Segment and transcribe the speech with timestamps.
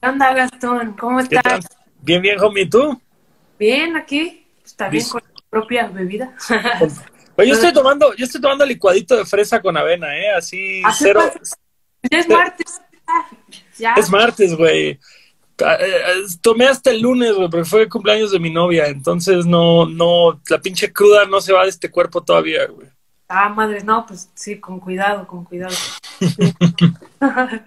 [0.00, 0.92] ¿Qué onda, Gastón?
[0.98, 1.66] ¿Cómo estás?
[2.02, 3.00] Bien, bien, homie, ¿y tú?
[3.58, 4.46] Bien, aquí.
[4.64, 5.18] Está bien Listo.
[5.20, 6.34] con tu propia bebida.
[7.36, 10.30] Oye, yo estoy tomando, yo estoy tomando licuadito de fresa con avena, ¿eh?
[10.36, 11.20] Así, ¿Ah, cero.
[11.32, 11.56] pasa?
[12.10, 12.80] Ya es martes.
[13.78, 13.94] Ya.
[13.94, 15.00] Es martes, güey.
[15.64, 19.46] Ah, eh, Tomé hasta el lunes, güey, porque fue el cumpleaños de mi novia, entonces
[19.46, 22.88] no, no, la pinche cruda no se va de este cuerpo todavía, güey.
[23.28, 25.74] Ah, madre, no, pues sí, con cuidado, con cuidado.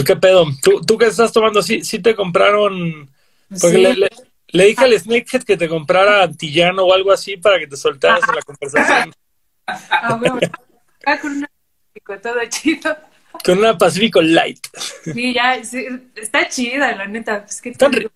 [0.00, 0.46] ¿Tú qué pedo?
[0.62, 1.62] ¿Tú, tú qué estás tomando?
[1.62, 3.10] ¿Sí, sí te compraron?
[3.48, 3.82] Porque Sí.
[3.82, 4.10] le, le-
[4.52, 8.20] le dije al Snakehead que te comprara antillano o algo así para que te soltaras
[8.28, 9.14] en la conversación.
[9.66, 10.38] Ah, bueno.
[11.00, 11.50] Acá con una
[12.04, 12.96] con todo chido.
[13.44, 14.66] Con una Pacífico Light.
[15.04, 15.86] Sí, ya, sí,
[16.16, 17.44] está chida, la neta.
[17.48, 18.10] Es que Están ri-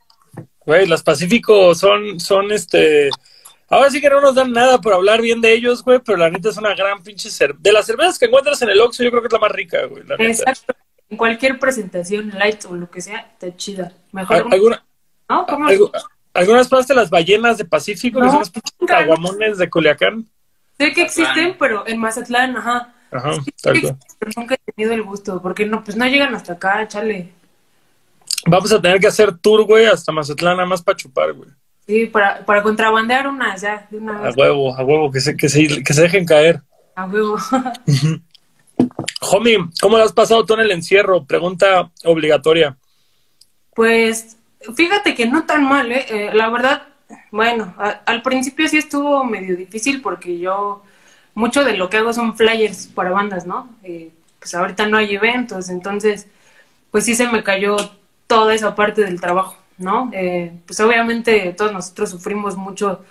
[0.66, 3.10] Güey, las Pacífico son, son este.
[3.68, 6.30] Ahora sí que no nos dan nada por hablar bien de ellos, güey, pero la
[6.30, 7.60] neta es una gran pinche cerveza.
[7.62, 9.84] De las cervezas que encuentras en el Oxxo, yo creo que es la más rica,
[9.86, 10.02] güey.
[10.04, 10.30] La neta.
[10.50, 10.74] Exacto.
[11.10, 13.92] En cualquier presentación, light o lo que sea, está chida.
[14.12, 14.84] Mejor, Al- ¿Alguna,
[15.28, 15.46] ¿no?
[15.46, 15.68] ¿Cómo?
[15.68, 15.90] algu-
[16.32, 18.20] ¿Algunas probaste las ballenas de Pacífico?
[18.20, 18.50] que No, los
[18.86, 20.26] caguamones de Culiacán.
[20.78, 22.92] Sé que existen, pero en Mazatlán, ajá.
[23.12, 23.96] Ajá, Sí, tal cual.
[24.18, 27.32] pero nunca he tenido el gusto, porque no, pues no llegan hasta acá, chale.
[28.46, 31.48] Vamos a tener que hacer tour, güey, hasta Mazatlán, nada más para chupar, güey.
[31.86, 34.36] Sí, para, para contrabandear unas ya, de una A vez.
[34.36, 36.60] huevo, a huevo, que se, que se, que se dejen caer.
[36.96, 37.36] A huevo.
[39.20, 41.24] Homie, ¿cómo lo has pasado tú en el encierro?
[41.24, 42.76] Pregunta obligatoria.
[43.74, 44.36] Pues
[44.76, 46.06] fíjate que no tan mal, ¿eh?
[46.08, 46.88] Eh, la verdad,
[47.30, 47.74] bueno,
[48.06, 50.82] al principio sí estuvo medio difícil porque yo,
[51.34, 53.68] mucho de lo que hago son flyers para bandas, ¿no?
[53.82, 56.26] Eh, pues ahorita no hay eventos, entonces,
[56.90, 57.76] pues sí se me cayó
[58.26, 60.10] toda esa parte del trabajo, ¿no?
[60.12, 63.04] Eh, pues obviamente todos nosotros sufrimos mucho,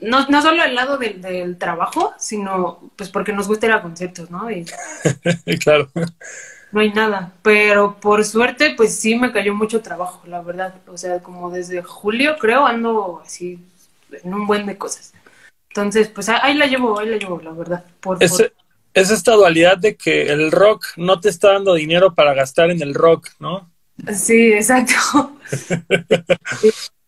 [0.00, 3.82] no, no solo al lado del, del trabajo, sino pues porque nos gusta ir a
[3.82, 4.50] conciertos, ¿no?
[4.50, 4.64] Y,
[5.62, 5.90] claro.
[6.72, 10.74] no hay nada, pero por suerte, pues sí me cayó mucho trabajo, la verdad.
[10.86, 13.58] O sea, como desde julio, creo, ando así
[14.12, 15.12] en un buen de cosas.
[15.70, 17.84] Entonces, pues ah- ahí la llevo, ahí la llevo, la verdad.
[18.00, 18.52] Por, Es, por-
[18.94, 22.82] es esta dualidad de que el rock no te está dando dinero para gastar en
[22.82, 23.70] el rock, ¿no?
[24.14, 25.36] Sí, exacto.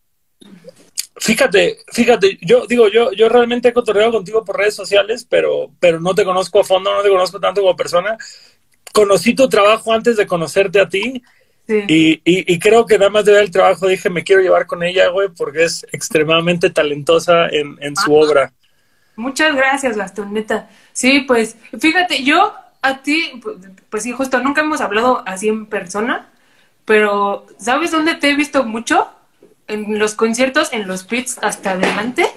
[1.15, 5.99] Fíjate, fíjate, yo digo, yo, yo realmente he cotorreado contigo por redes sociales, pero, pero
[5.99, 8.17] no te conozco a fondo, no te conozco tanto como persona.
[8.93, 11.21] Conocí tu trabajo antes de conocerte a ti
[11.67, 11.83] Sí.
[11.87, 14.67] y, y, y creo que nada más de ver el trabajo dije, me quiero llevar
[14.67, 18.53] con ella, güey, porque es extremadamente talentosa en, en su obra.
[19.15, 20.69] Muchas gracias, Gastón, neta.
[20.91, 23.57] Sí, pues, fíjate, yo a ti, pues,
[23.89, 26.31] pues sí, justo nunca hemos hablado así en persona,
[26.85, 29.09] pero ¿sabes dónde te he visto mucho?
[29.67, 32.25] En los conciertos, en los pits hasta adelante.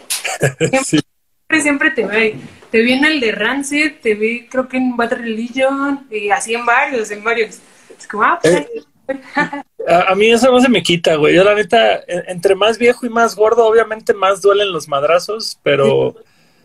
[0.85, 0.99] Sí.
[1.49, 2.35] siempre, siempre te ve.
[2.71, 6.55] Te vi en el de Rancid, te vi creo que en Bad Religion, y así
[6.55, 7.59] en varios, en varios.
[7.99, 9.21] Es como, ah, pues, Eh,
[9.89, 11.35] A, a mí eso no se me quita, güey.
[11.37, 15.59] Yo la neta, en- entre más viejo y más gordo, obviamente más duelen los madrazos,
[15.63, 16.17] pero,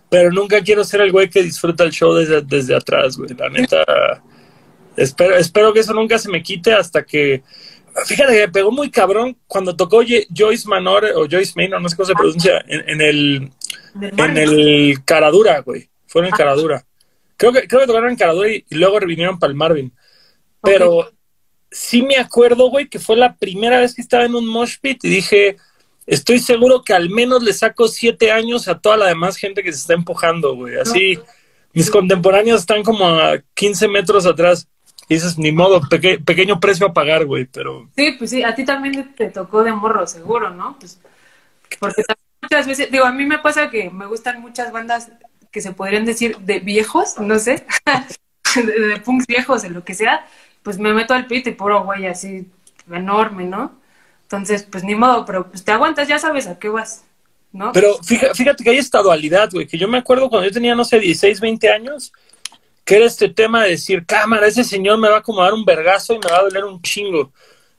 [0.10, 3.30] pero nunca quiero ser el güey que disfruta el show desde, desde atrás, güey.
[3.38, 3.84] La neta,
[4.98, 7.44] espero, espero que eso nunca se me quite hasta que...
[8.06, 10.02] Fíjate que me pegó muy cabrón cuando tocó
[10.36, 13.52] Joyce Manor o Joyce Manor, no sé cómo se pronuncia, en, en el
[14.02, 15.90] en el Caradura, güey.
[16.08, 16.86] Fueron en Caradura.
[17.38, 19.94] Creo que, creo que tocaron en Caradura y, y luego vinieron para el Marvin.
[20.62, 21.12] Pero
[21.72, 25.04] sí me acuerdo, güey, que fue la primera vez que estaba en un mosh pit
[25.04, 25.58] y dije,
[26.06, 29.72] estoy seguro que al menos le saco siete años a toda la demás gente que
[29.72, 30.76] se está empujando, güey.
[30.78, 31.18] Así,
[31.74, 34.68] mis contemporáneos están como a 15 metros atrás.
[35.10, 37.90] Y dices, ni modo, peque- pequeño precio a pagar, güey, pero...
[37.96, 40.78] Sí, pues sí, a ti también te tocó de morro, seguro, ¿no?
[40.80, 41.00] Pues,
[41.80, 42.04] porque
[42.42, 45.12] muchas veces, digo, a mí me pasa que me gustan muchas bandas
[45.52, 47.66] que se podrían decir de viejos, no sé,
[48.56, 50.26] de, de punks viejos, de lo que sea,
[50.64, 52.48] pues me meto al pit y puro güey así
[52.90, 53.80] enorme, ¿no?
[54.24, 57.04] Entonces, pues ni modo, pero pues te aguantas, ya sabes a qué vas,
[57.52, 57.72] ¿no?
[57.74, 60.74] Pero fíjate, fíjate que hay esta dualidad, güey, que yo me acuerdo cuando yo tenía,
[60.74, 62.14] no sé, 16, 20 años,
[62.92, 66.14] que era este tema de decir, cámara, ese señor me va a acomodar un vergazo
[66.14, 67.32] y me va a doler un chingo.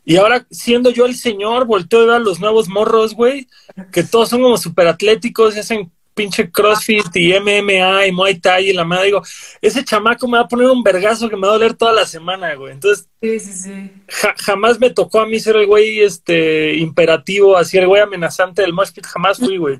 [0.06, 3.46] Y ahora, siendo yo el señor, volteo a ver a los nuevos morros, güey,
[3.92, 8.70] que todos son como súper atléticos y hacen pinche CrossFit y MMA y Muay Thai
[8.70, 9.04] y la madre.
[9.04, 9.22] Digo,
[9.60, 12.06] ese chamaco me va a poner un vergazo que me va a doler toda la
[12.06, 12.72] semana, güey.
[12.72, 13.92] Entonces, Sí, sí, sí.
[14.08, 18.62] ja- jamás me tocó a mí ser el güey este, imperativo, así el güey amenazante
[18.62, 19.04] del mosh pit.
[19.04, 19.78] Jamás fui, güey.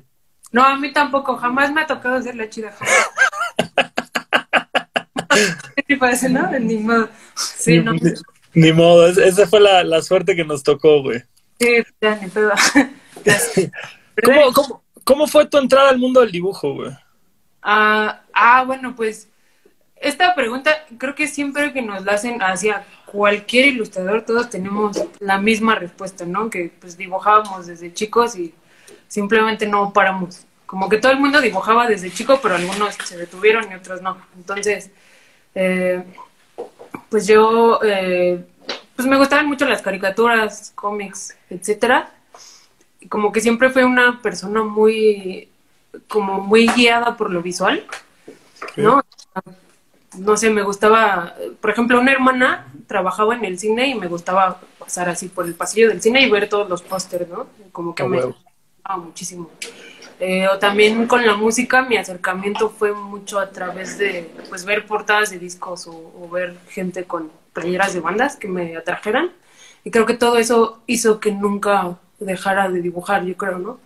[0.51, 2.71] No, a mí tampoco, jamás me ha tocado ser la chida.
[2.71, 3.09] jamás.
[5.75, 6.49] ¿Qué te parece, no?
[6.59, 7.09] Ni modo.
[7.35, 7.93] Sí, no.
[7.93, 7.99] Ni,
[8.53, 11.23] ni modo, es- esa fue la, la suerte que nos tocó, güey.
[11.59, 12.51] Sí, ya, ni pedo.
[14.23, 16.91] ¿Cómo, cómo, ¿Cómo fue tu entrada al mundo del dibujo, güey?
[17.61, 19.27] Ah, ah, bueno, pues
[19.95, 25.37] esta pregunta creo que siempre que nos la hacen hacia cualquier ilustrador, todos tenemos la
[25.39, 26.49] misma respuesta, ¿no?
[26.49, 28.53] Que pues dibujábamos desde chicos y
[29.07, 30.45] simplemente no paramos.
[30.65, 34.17] Como que todo el mundo dibujaba desde chico, pero algunos se detuvieron y otros no.
[34.35, 34.89] Entonces,
[35.55, 36.03] eh,
[37.09, 38.43] pues yo, eh,
[38.95, 42.11] pues me gustaban mucho las caricaturas, cómics, etcétera.
[42.99, 45.49] Y como que siempre fue una persona muy,
[46.07, 47.85] como muy guiada por lo visual,
[48.77, 49.03] ¿no?
[50.17, 54.59] No sé, me gustaba, por ejemplo, una hermana trabajaba en el cine y me gustaba
[54.77, 57.47] pasar así por el pasillo del cine y ver todos los pósters, ¿no?
[57.71, 59.49] Como que me gustaba muchísimo.
[60.25, 64.85] Eh, o también con la música, mi acercamiento fue mucho a través de pues ver
[64.85, 69.33] portadas de discos o, ver gente con playeras de bandas que me atrajeran.
[69.83, 73.79] Y creo que todo eso hizo que nunca dejara de dibujar, yo creo, ¿no?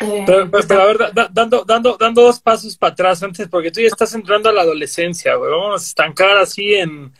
[0.00, 0.98] Eh, pero, a ver,
[1.30, 4.62] dando, dando, dando dos pasos para atrás antes, porque tú ya estás entrando a la
[4.62, 5.52] adolescencia, güey.
[5.52, 7.12] Vamos a estancar así en,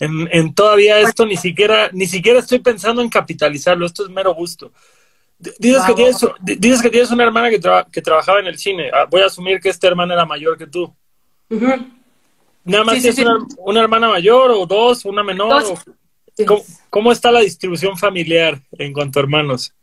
[0.00, 4.72] en, todavía esto, ni siquiera, ni siquiera estoy pensando en capitalizarlo, esto es mero gusto.
[5.58, 7.60] Dices, que tienes, dices que tienes una hermana que,
[7.90, 8.90] que trabajaba en el cine.
[8.92, 10.94] Ah, voy a asumir que esta hermana era mayor que tú.
[12.64, 13.18] Nada más tienes
[13.58, 15.64] Una, hermana mayor o dos, una menor.
[16.90, 19.74] ¿Cómo, está la distribución familiar en cuanto a hermanos?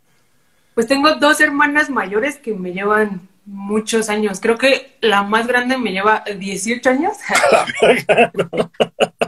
[0.76, 4.40] Pues tengo dos hermanas mayores que me llevan muchos años.
[4.40, 7.18] Creo que la más grande me lleva 18 años.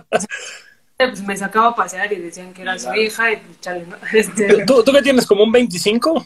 [1.10, 3.98] pues me sacaba a pasear y decían que era su hija y pues chale, ¿no?
[4.14, 6.26] Este, ¿Tú, ¿Tú qué tienes, como un 25?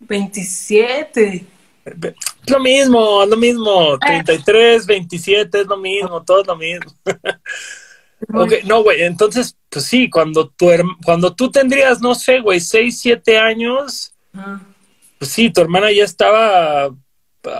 [0.00, 1.46] 27.
[1.84, 3.98] Es lo mismo, es lo mismo.
[3.98, 6.92] 33, 27, es lo mismo, todo es lo mismo.
[8.34, 10.68] okay, no, güey, entonces, pues sí, cuando, tu,
[11.04, 14.14] cuando tú tendrías, no sé, güey, 6, 7 años,
[15.18, 16.90] pues sí, tu hermana ya estaba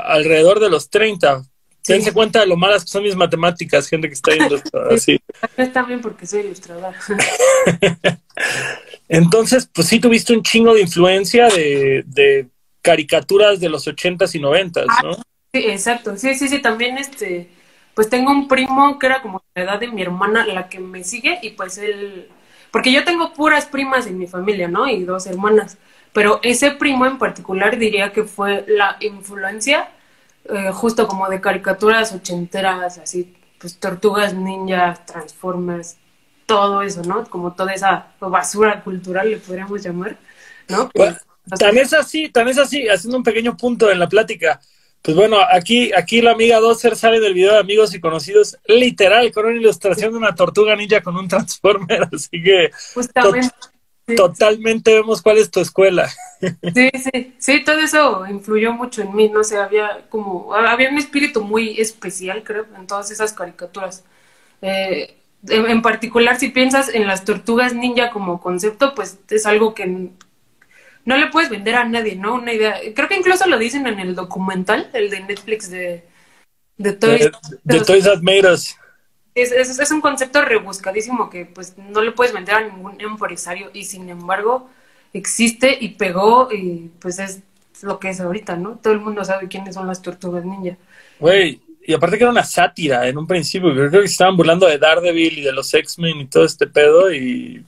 [0.04, 1.42] alrededor de los 30.
[1.86, 4.60] Dense cuenta de lo malas que son mis matemáticas, gente que está viendo
[4.90, 5.20] así.
[5.56, 6.94] Está bien porque soy ilustradora.
[9.08, 12.48] Entonces, pues sí tuviste un chingo de influencia de,
[12.82, 15.14] caricaturas de los ochentas y noventas, ¿no?
[15.52, 16.16] sí, exacto.
[16.16, 16.60] Sí, sí, sí.
[16.60, 17.50] También este,
[17.94, 21.02] pues tengo un primo que era como la edad de mi hermana, la que me
[21.02, 22.28] sigue, y pues él,
[22.70, 24.88] porque yo tengo puras primas en mi familia, ¿no?
[24.88, 25.78] Y dos hermanas.
[26.12, 29.90] Pero ese primo en particular diría que fue la influencia
[30.48, 35.96] eh, justo como de caricaturas ochenteras, así, pues tortugas ninjas, transformers,
[36.46, 37.24] todo eso, ¿no?
[37.24, 40.16] Como toda esa basura cultural, le podríamos llamar,
[40.68, 40.88] ¿no?
[40.90, 41.16] Pues,
[41.58, 44.60] tan es así, tan es así, haciendo un pequeño punto en la plática.
[45.02, 49.30] Pues bueno, aquí, aquí la amiga Dozer sale del video de amigos y conocidos, literal,
[49.30, 53.50] con una ilustración de una tortuga ninja con un transformer, así que Justamente
[54.14, 56.08] totalmente vemos cuál es tu escuela.
[56.74, 60.98] Sí, sí, sí, todo eso influyó mucho en mí, no sé, había como, había un
[60.98, 64.04] espíritu muy especial, creo, en todas esas caricaturas.
[64.60, 65.16] Eh,
[65.48, 70.10] en, particular, si piensas en las tortugas ninja como concepto, pues es algo que
[71.06, 72.34] no le puedes vender a nadie, ¿no?
[72.34, 72.78] Una idea.
[72.94, 76.04] Creo que incluso lo dicen en el documental, el de Netflix de,
[76.76, 77.30] de Toys.
[77.64, 78.76] De, Toys That Made Us
[79.36, 83.84] es, es, un concepto rebuscadísimo que pues no le puedes vender a ningún empresario y
[83.84, 84.70] sin embargo
[85.12, 87.42] existe y pegó y pues es
[87.82, 88.78] lo que es ahorita, ¿no?
[88.82, 90.76] Todo el mundo sabe quiénes son las tortugas ninja.
[91.18, 94.78] Güey, y aparte que era una sátira en un principio, creo que estaban burlando de
[94.78, 97.64] Daredevil y de los X-Men y todo este pedo y...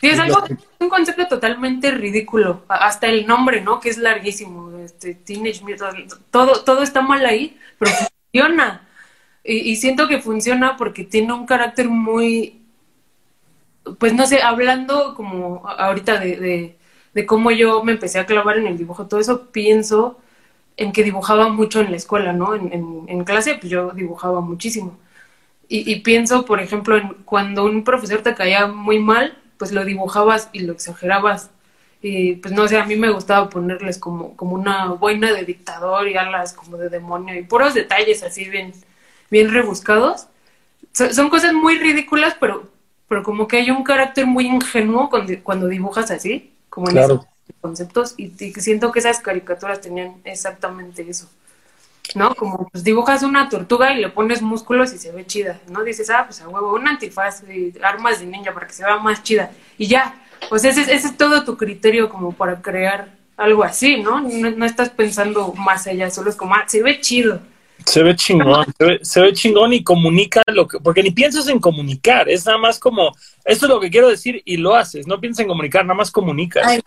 [0.00, 0.44] Sí, es algo,
[0.80, 3.78] un concepto totalmente ridículo, hasta el nombre, ¿no?
[3.78, 8.88] Que es larguísimo, este, Teenage Mutant, todo, todo está mal ahí, pero funciona.
[9.44, 12.62] Y, siento que funciona porque tiene un carácter muy,
[13.98, 16.76] pues no sé, hablando como ahorita de,
[17.12, 20.18] de, cómo yo me empecé a clavar en el dibujo, todo eso pienso
[20.76, 22.54] en que dibujaba mucho en la escuela, ¿no?
[22.54, 24.98] En, en, clase pues yo dibujaba muchísimo.
[25.68, 29.84] Y, y, pienso, por ejemplo, en cuando un profesor te caía muy mal, pues lo
[29.84, 31.50] dibujabas y lo exagerabas.
[32.02, 36.08] Y pues no sé, a mí me gustaba ponerles como, como una boina de dictador
[36.08, 38.72] y alas como de demonio y puros detalles así bien,
[39.32, 40.26] bien rebuscados.
[40.92, 42.68] son cosas muy ridículas, pero,
[43.08, 45.08] pero como que hay un carácter muy ingenuo
[45.42, 47.26] cuando, dibujas así, como en esos
[47.60, 48.28] conceptos, y,
[48.60, 51.28] siento que esas caricaturas tenían exactamente eso.
[52.14, 52.34] ¿No?
[52.34, 55.82] Como pues dibujas una tortuga y le pones músculos y se ve chida, ¿no?
[55.82, 58.96] Dices, ah, pues a huevo, un antifaz y armas de ninja para que se vea
[58.96, 59.52] más chida.
[59.78, 60.14] Y ya,
[60.50, 64.20] pues ese, ese es todo tu criterio como para crear algo así, ¿no?
[64.20, 64.50] ¿no?
[64.50, 67.40] No, estás pensando más allá, solo es como, ah, se ve chido.
[67.86, 68.66] Se ve chingón,
[69.02, 72.78] se ve, chingón y comunica lo que, porque ni piensas en comunicar, es nada más
[72.78, 75.96] como, esto es lo que quiero decir y lo haces, no piensas en comunicar, nada
[75.96, 76.80] más comunicas.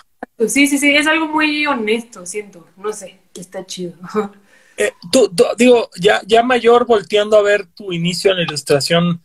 [0.47, 3.93] sí, sí, sí, es algo muy honesto, siento, no sé, que está chido.
[4.77, 9.21] Eh, tú, digo, ya, ya mayor, volteando a ver tu inicio en la ilustración,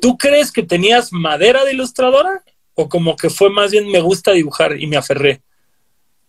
[0.00, 2.44] ¿tú crees que tenías madera de ilustradora?
[2.74, 5.42] ¿O como que fue más bien me gusta dibujar y me aferré?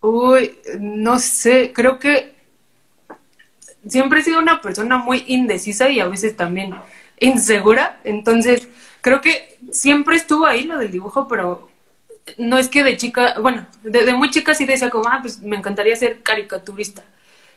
[0.02, 2.35] Uy, no sé, creo que
[3.88, 6.76] siempre he sido una persona muy indecisa y a veces también
[7.20, 8.68] insegura, entonces
[9.02, 11.70] creo que siempre estuvo ahí lo del dibujo, pero
[12.38, 15.56] no es que de chica, bueno, de, muy chica sí decía como, ah, pues me
[15.56, 17.04] encantaría ser caricaturista.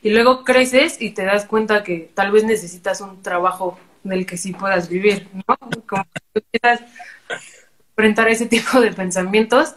[0.02, 4.36] Y luego creces y te das cuenta que tal vez necesitas un trabajo del que
[4.36, 5.56] sí puedas vivir, ¿no?
[5.86, 6.80] Como que empiezas
[7.28, 7.34] a
[7.90, 9.74] enfrentar ese tipo de pensamientos.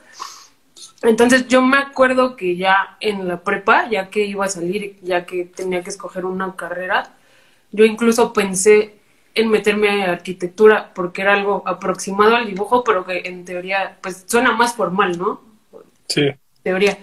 [1.04, 5.26] Entonces yo me acuerdo que ya en la prepa, ya que iba a salir, ya
[5.26, 7.16] que tenía que escoger una carrera,
[7.72, 8.96] yo incluso pensé
[9.34, 14.26] en meterme a arquitectura porque era algo aproximado al dibujo, pero que en teoría pues
[14.28, 15.42] suena más formal, ¿no?
[16.08, 16.30] Sí.
[16.64, 16.98] Teoría.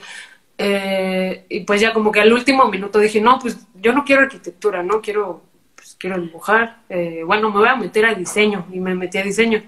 [0.58, 4.22] Eh, y pues ya como que al último minuto dije, no, pues yo no quiero
[4.22, 5.42] arquitectura, no quiero,
[5.74, 6.82] pues quiero dibujar.
[6.88, 9.62] Eh, bueno, me voy a meter a diseño y me metí a diseño.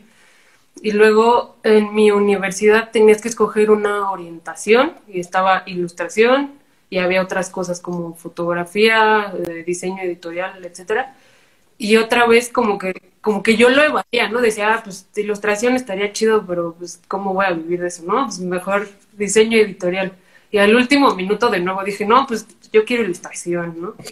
[0.83, 6.53] Y luego en mi universidad tenías que escoger una orientación y estaba ilustración
[6.89, 11.15] y había otras cosas como fotografía, eh, diseño editorial, etcétera.
[11.79, 14.41] Y otra vez como que como que yo lo evadía, ¿no?
[14.41, 18.27] Decía, ah, pues ilustración estaría chido, pero pues cómo voy a vivir de eso, ¿no?
[18.27, 20.13] Pues mejor diseño editorial.
[20.51, 23.95] Y al último minuto de nuevo dije, no, pues yo quiero ilustración, ¿no?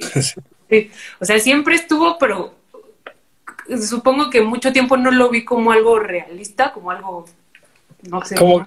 [0.71, 0.91] Sí.
[1.19, 2.53] O sea, siempre estuvo, pero
[3.77, 7.27] supongo que mucho tiempo no lo vi como algo realista, como algo,
[8.03, 8.37] no sé.
[8.37, 8.67] Como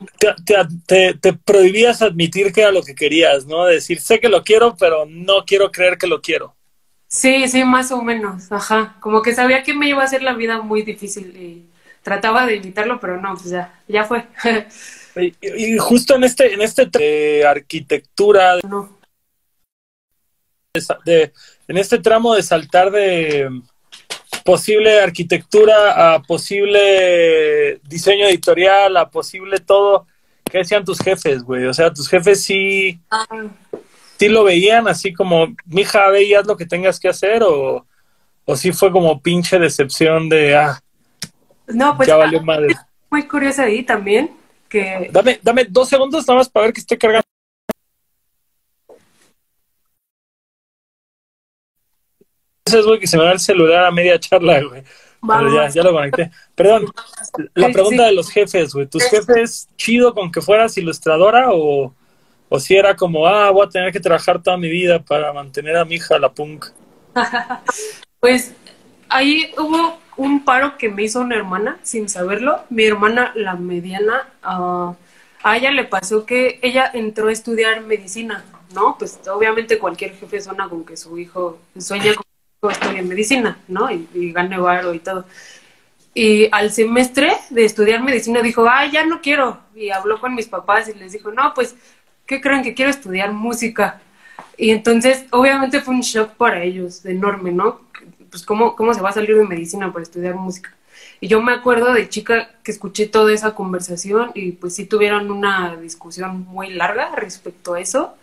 [0.85, 3.65] te, te, prohibías admitir que era lo que querías, ¿no?
[3.65, 6.55] Decir, sé que lo quiero, pero no quiero creer que lo quiero.
[7.07, 8.95] Sí, sí, más o menos, ajá.
[8.99, 11.65] Como que sabía que me iba a hacer la vida muy difícil y
[12.03, 14.27] trataba de evitarlo, pero no, pues ya, ya fue.
[15.41, 18.97] y, justo en este, en este de arquitectura, no.
[21.05, 21.33] de,
[21.67, 23.61] en este tramo de saltar de
[24.43, 30.07] posible arquitectura, a posible diseño editorial, a posible todo.
[30.43, 31.65] ¿Qué decían tus jefes, güey?
[31.65, 33.25] O sea, tus jefes sí, ah.
[34.17, 37.85] sí lo veían así como, mija, veías lo que tengas que hacer o,
[38.45, 40.81] o sí fue como pinche decepción de, ah,
[41.67, 42.75] no, pues, ya valió madre.
[43.09, 44.31] Muy curiosa ahí también,
[44.69, 45.09] que...
[45.11, 47.30] Dame, dame dos segundos nada más para ver que esté cargando.
[52.73, 54.83] Es, güey, que se me va el celular a media charla, güey.
[55.27, 56.31] Pero ya, ya lo conecté.
[56.55, 56.91] Perdón,
[57.53, 58.87] la pregunta de los jefes, güey.
[58.87, 61.93] ¿Tus jefes chido con que fueras ilustradora o,
[62.49, 65.77] o si era como, ah, voy a tener que trabajar toda mi vida para mantener
[65.77, 66.65] a mi hija la punk?
[68.19, 68.53] pues
[69.09, 72.61] ahí hubo un paro que me hizo una hermana, sin saberlo.
[72.69, 74.95] Mi hermana, la mediana, uh,
[75.43, 78.97] a ella le pasó que ella entró a estudiar medicina, ¿no?
[78.97, 82.23] Pues obviamente cualquier jefe suena con que su hijo sueña con
[82.69, 83.89] en medicina, ¿no?
[83.89, 85.25] Y, y gane varo y todo.
[86.13, 89.57] Y al semestre de estudiar medicina dijo, ah, ya no quiero.
[89.73, 91.75] Y habló con mis papás y les dijo, no, pues,
[92.27, 93.99] ¿qué creen que quiero estudiar música?
[94.57, 97.81] Y entonces, obviamente fue un shock para ellos, enorme, ¿no?
[98.29, 100.71] Pues, ¿cómo, cómo se va a salir de medicina para estudiar música?
[101.19, 105.31] Y yo me acuerdo de chica que escuché toda esa conversación y pues sí tuvieron
[105.31, 108.15] una discusión muy larga respecto a eso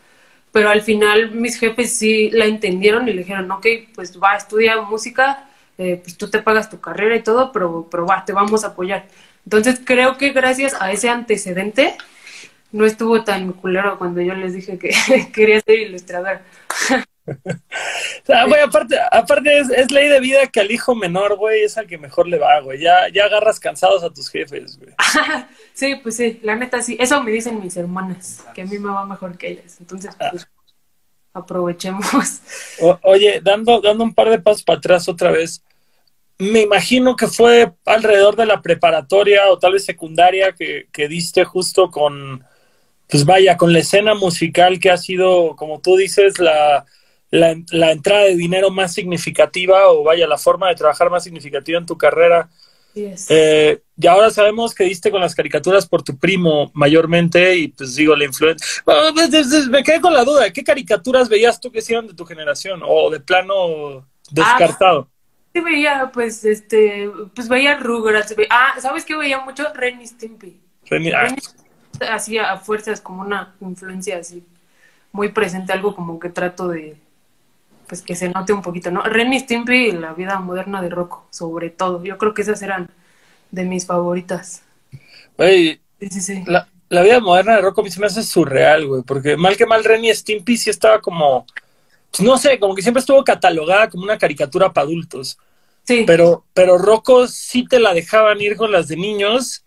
[0.58, 4.80] pero al final mis jefes sí la entendieron y le dijeron, ok, pues va, estudia
[4.80, 5.48] música,
[5.78, 8.68] eh, pues tú te pagas tu carrera y todo, pero, pero va, te vamos a
[8.68, 9.06] apoyar.
[9.44, 11.94] Entonces creo que gracias a ese antecedente
[12.72, 14.90] no estuvo tan culero cuando yo les dije que
[15.32, 15.78] quería ser
[18.30, 21.86] Ah, güey, aparte, aparte es, ley de vida que al hijo menor, güey, es al
[21.86, 22.80] que mejor le va, güey.
[22.80, 24.92] Ya, ya agarras cansados a tus jefes, güey.
[25.72, 26.96] sí, pues sí, la neta sí.
[27.00, 29.78] Eso me dicen mis hermanas, que a mí me va mejor que ellas.
[29.80, 30.28] Entonces, ah.
[30.30, 30.46] pues,
[31.32, 32.06] aprovechemos.
[33.02, 35.62] oye, dando, dando un par de pasos para atrás otra vez,
[36.38, 41.44] me imagino que fue alrededor de la preparatoria o tal vez secundaria que, que diste
[41.44, 42.44] justo con,
[43.08, 46.86] pues vaya, con la escena musical que ha sido, como tú dices, la
[47.30, 51.86] la, entrada de dinero más significativa o vaya, la forma de trabajar más significativa en
[51.86, 52.48] tu carrera.
[52.94, 57.94] Eh, y ahora sabemos que diste con las caricaturas por tu primo mayormente y pues
[57.94, 58.66] digo, la influencia...
[58.84, 62.80] Pues, me quedé con la duda, ¿qué caricaturas veías tú que hicieron de tu generación
[62.84, 65.08] o de plano descartado?
[65.08, 69.72] Ah, sí veía, pues, este, pues veía Rugrats, ah, ¿sabes qué veía mucho?
[69.74, 70.60] Renny Stimpy.
[70.86, 71.28] Renny, ah.
[72.10, 74.44] hacía a fuerzas como una influencia así
[75.12, 76.96] muy presente, algo como que trato de
[77.88, 79.02] pues que se note un poquito, ¿no?
[79.02, 82.04] Ren y Stimpy y la vida moderna de Rocco, sobre todo.
[82.04, 82.90] Yo creo que esas eran
[83.50, 84.62] de mis favoritas.
[85.36, 86.44] Güey, sí, sí, sí.
[86.46, 89.66] La, vida moderna de Rocco a mí se me hace surreal, güey, porque mal que
[89.66, 91.46] mal Ren y Stimpy sí estaba como,
[92.10, 95.38] pues, no sé, como que siempre estuvo catalogada como una caricatura para adultos.
[95.84, 96.04] Sí.
[96.06, 99.64] Pero, pero Rocco sí te la dejaban ir con las de niños.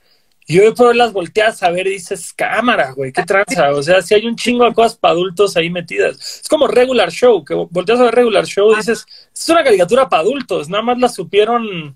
[0.48, 3.72] Y hoy por hoy las volteas a ver y dices, cámara, güey, qué tranza.
[3.72, 6.42] O sea, si hay un chingo de cosas para adultos ahí metidas.
[6.42, 10.10] Es como regular show, que volteas a ver regular show y dices, es una caricatura
[10.10, 10.68] para adultos.
[10.68, 11.96] Nada más la supieron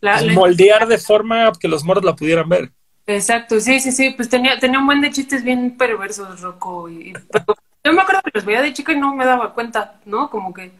[0.00, 2.70] La- moldear de forma que los morros la pudieran ver.
[3.06, 6.88] Exacto, sí, sí, sí, pues tenía, tenía un buen de chistes bien perversos, Rocco.
[6.88, 7.44] Y, pero
[7.84, 10.30] yo me acuerdo que los veía de chica y no me daba cuenta, ¿no?
[10.30, 10.70] Como que,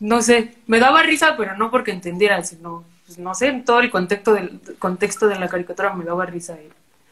[0.00, 3.90] no sé, me daba risa, pero no porque entendiera, sino, pues, no sé, todo el
[3.90, 6.70] contexto del contexto de la caricatura me daba risa, y-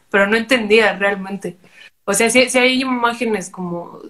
[0.09, 1.57] pero no entendía realmente.
[2.05, 4.01] O sea, sí, sí hay imágenes como,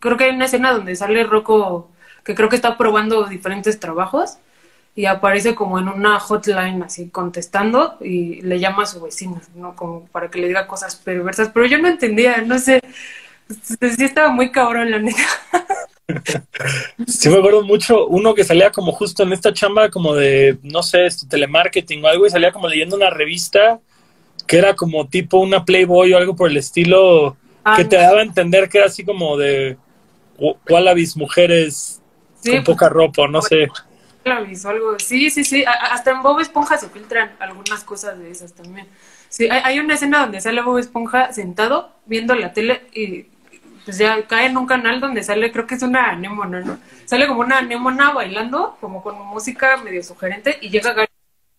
[0.00, 1.90] creo que hay una escena donde sale Rocco,
[2.24, 4.38] que creo que está probando diferentes trabajos
[4.94, 9.74] y aparece como en una hotline así contestando y le llama a su vecina, ¿no?
[9.74, 12.80] Como para que le diga cosas perversas, pero yo no entendía, no sé,
[13.50, 15.22] sí estaba muy cabrón la neta.
[17.06, 20.82] Sí me acuerdo mucho uno que salía como justo en esta chamba como de, no
[20.82, 23.80] sé, esto, telemarketing o algo y salía como leyendo una revista
[24.46, 28.20] que era como tipo una Playboy o algo por el estilo Ah, que te daba
[28.20, 29.76] a entender que era así como de
[30.38, 32.00] wa- wallabies mujeres
[32.40, 33.68] Sí, con pues, poca ropa, no sé.
[34.24, 34.98] Clavis o algo.
[34.98, 35.64] Sí, sí, sí.
[35.66, 38.88] Hasta en Bob Esponja se filtran algunas cosas de esas también.
[39.28, 43.26] Sí, hay, hay una escena donde sale Bob Esponja sentado viendo la tele y
[43.84, 46.78] pues ya cae en un canal donde sale, creo que es una anémona, ¿no?
[47.04, 51.08] Sale como una anémona bailando, como con música medio sugerente y llega Gary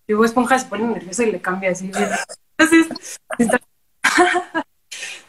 [0.08, 1.86] y Bob Esponja se pone nervioso y le cambia así.
[1.86, 2.88] Entonces,
[3.38, 3.62] está-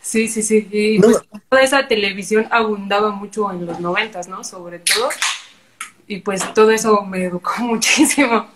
[0.01, 0.69] sí, sí, sí.
[0.71, 1.09] Y No.
[1.09, 4.45] pues toda esa televisión abundaba mucho en los noventas, ¿no?
[4.45, 5.09] Sobre todo.
[6.07, 8.47] Y pues todo eso me educó muchísimo.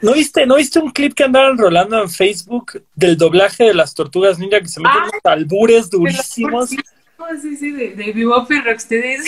[0.00, 3.94] ¿No viste, ¿No viste un clip que andaban rolando en Facebook del doblaje de las
[3.94, 5.08] tortugas ninja que se meten Ah.
[5.12, 6.70] unos albures durísimos?
[7.40, 9.24] Sí, sí, de, de Bebop y Rocksteady.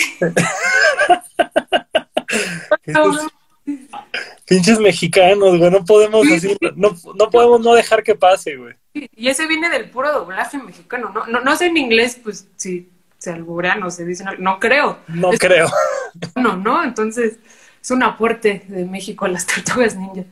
[4.47, 8.73] Pinches mexicanos, güey, no podemos Sí, así, no, no podemos no dejar que pase, güey.
[8.93, 11.27] Y ese viene del puro doblaje mexicano, ¿no?
[11.27, 14.97] No, no sé en inglés, pues si se alburean o se dicen, no creo.
[15.07, 15.67] No Es- creo.
[16.35, 16.83] No, ¿no?
[16.83, 17.37] Entonces
[17.81, 20.23] es un aporte de México a las tortugas ninja.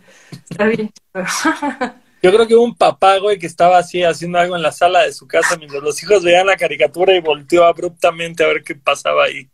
[0.50, 1.26] Está bien chido.
[2.28, 5.04] Yo creo que hubo un papá, güey, que estaba así haciendo algo en la sala
[5.04, 8.76] de su casa mientras los hijos veían la caricatura y volteó abruptamente a ver qué
[8.76, 9.48] pasaba ahí.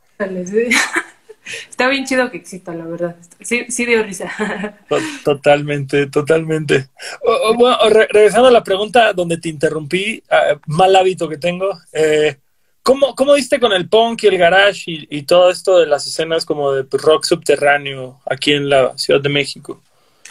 [0.45, 0.69] Sí.
[1.69, 3.15] Está bien chido que exista, la verdad.
[3.41, 4.31] Sí, sí dio risa.
[4.89, 6.87] To- Totalmente, totalmente.
[7.21, 11.37] O- o, bueno, re- regresando a la pregunta donde te interrumpí, ah, mal hábito que
[11.37, 11.77] tengo.
[11.91, 12.37] eh,
[12.81, 16.07] ¿cómo, ¿Cómo diste con el punk y el garage y, y todo esto de las
[16.07, 19.81] escenas como de rock subterráneo aquí en la Ciudad de México?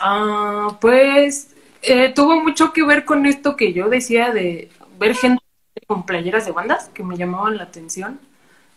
[0.01, 1.52] Ah, pues
[1.83, 5.43] eh, tuvo mucho que ver con esto que yo decía de ver gente
[5.87, 8.21] con playeras de bandas que me llamaban la atención,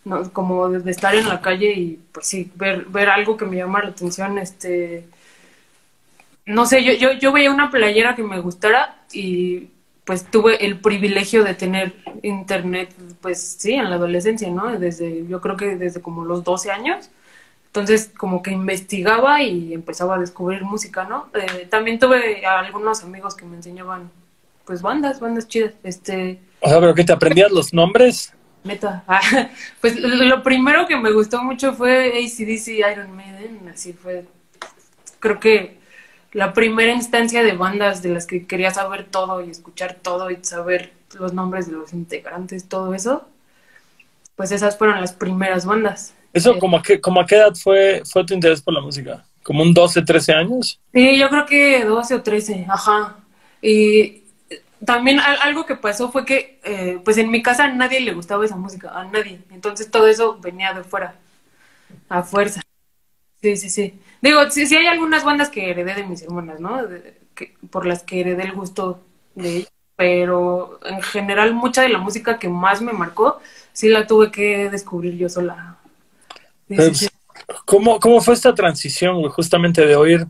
[0.04, 0.32] ¿no?
[0.32, 3.86] como de estar en la calle y pues sí, ver, ver algo que me llamara
[3.86, 5.06] la atención, este,
[6.46, 9.68] no sé, yo, yo, yo veía una playera que me gustara y
[10.04, 14.78] pues tuve el privilegio de tener internet, pues sí, en la adolescencia, ¿no?
[14.78, 17.10] Desde, yo creo que desde como los 12 años.
[17.76, 21.28] Entonces, como que investigaba y empezaba a descubrir música, ¿no?
[21.34, 24.10] Eh, también tuve a algunos amigos que me enseñaban,
[24.64, 25.74] pues, bandas, bandas chidas.
[25.82, 28.32] Este, O sea, pero que te aprendías los nombres.
[28.64, 29.04] neta.
[29.08, 29.20] Ah,
[29.82, 33.68] pues lo primero que me gustó mucho fue ACDC Iron Maiden.
[33.72, 34.24] Así fue,
[35.20, 35.76] creo que
[36.32, 40.38] la primera instancia de bandas de las que quería saber todo y escuchar todo y
[40.42, 43.28] saber los nombres de los integrantes, todo eso.
[44.34, 46.14] Pues esas fueron las primeras bandas.
[46.36, 48.80] Eso, Eh, como a, qué, como a qué edad fue, fue tu interés por la
[48.80, 49.24] música?
[49.42, 50.80] ¿Como un 12, 13 años?
[50.92, 53.16] Sí, yo creo que 12 o 13, ajá.
[53.60, 54.22] Y
[54.84, 58.14] también al- algo que pasó fue que, eh, pues en mi casa a nadie le
[58.14, 59.40] gustaba esa música, a nadie.
[59.50, 61.16] Entonces todo eso venía de fuera,
[62.10, 62.62] a fuerza.
[63.42, 64.00] Sí, sí, sí.
[64.22, 66.86] Digo, sí, sí hay algunas bandas que heredé de mis hermanas, ¿no?
[66.86, 69.02] De- que, por las que heredé el gusto
[69.36, 69.70] de ellas.
[69.96, 73.40] Pero en general mucha de la música que más me marcó,
[73.72, 75.75] sí la tuve que descubrir yo sola.
[76.68, 77.10] Sí, sí, Pues.
[77.64, 80.26] ¿Cómo, ¿Cómo fue esta transición, güey, justamente de oír?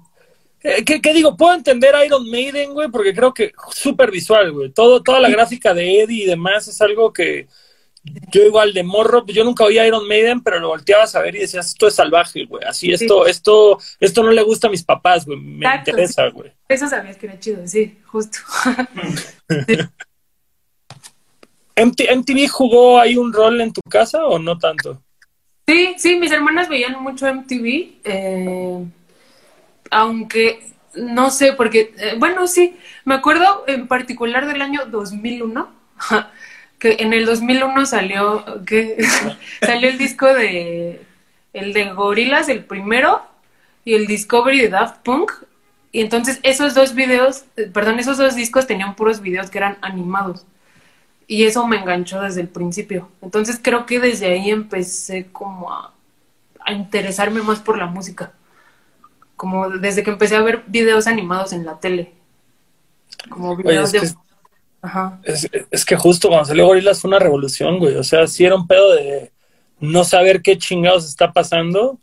[0.62, 1.36] Eh, ¿qué, qué digo?
[1.36, 4.70] Puedo entender Iron Maiden, güey, porque creo que súper visual, güey.
[4.70, 7.46] Todo, toda la gráfica de Eddie y demás es algo que
[8.32, 11.40] yo igual de morro, yo nunca oí Iron Maiden, pero lo volteabas a ver y
[11.40, 12.64] decías, esto es salvaje, güey.
[12.64, 15.38] Así, esto, esto, esto no le gusta a mis papás, güey.
[15.38, 16.52] Me Exacto, interesa, güey.
[16.68, 18.38] Eso sabías que era chido, sí, justo.
[21.76, 25.02] MT- ¿MTV jugó ahí un rol en tu casa o no tanto?
[25.68, 28.84] Sí, sí, mis hermanas veían mucho MTV, eh,
[29.90, 30.60] aunque
[30.94, 35.68] no sé, porque, eh, bueno, sí, me acuerdo en particular del año 2001,
[36.78, 38.96] que en el 2001 salió, que
[39.60, 41.04] salió el disco de
[41.52, 43.22] el de Gorillaz, el primero,
[43.84, 45.32] y el Discovery de Daft Punk.
[45.92, 49.78] Y entonces esos dos videos, eh, perdón, esos dos discos tenían puros videos que eran
[49.80, 50.44] animados.
[51.26, 53.08] Y eso me enganchó desde el principio.
[53.20, 55.92] Entonces creo que desde ahí empecé como a,
[56.60, 58.32] a interesarme más por la música.
[59.34, 62.12] Como desde que empecé a ver videos animados en la tele.
[63.28, 64.08] Como Oye, videos es, de...
[64.08, 64.14] que,
[64.82, 65.18] Ajá.
[65.24, 67.96] es, es que justo cuando salió Gorillaz fue una revolución, güey.
[67.96, 69.32] O sea, sí era un pedo de
[69.80, 71.98] no saber qué chingados está pasando.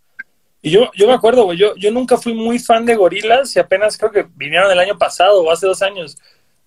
[0.61, 3.59] Y yo, yo me acuerdo, güey, yo, yo nunca fui muy fan de Gorillaz y
[3.59, 6.17] apenas creo que vinieron el año pasado o hace dos años.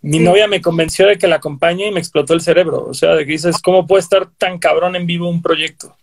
[0.03, 0.25] Mi Sí.
[0.25, 2.85] novia me convenció de que la acompañe y me explotó el cerebro.
[2.85, 5.97] O sea, de que dices, ¿cómo puede estar tan cabrón en vivo un proyecto?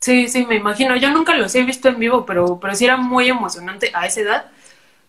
[0.00, 0.96] Sí, sí, me imagino.
[0.96, 4.20] Yo nunca los he visto en vivo, pero, pero sí era muy emocionante a esa
[4.20, 4.46] edad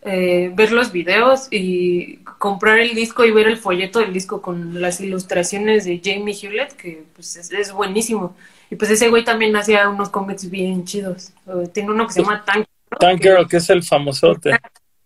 [0.04, 4.80] eh, ver los videos y comprar el disco y ver el folleto del disco con
[4.82, 8.36] las ilustraciones de Jamie Hewlett, que pues es, es buenísimo.
[8.70, 11.32] Y pues ese güey también hacía unos cómics bien chidos.
[11.48, 12.98] Eh, tiene uno que se llama Tank, ¿no?
[13.00, 14.58] Tank que Girl, que es el famosote.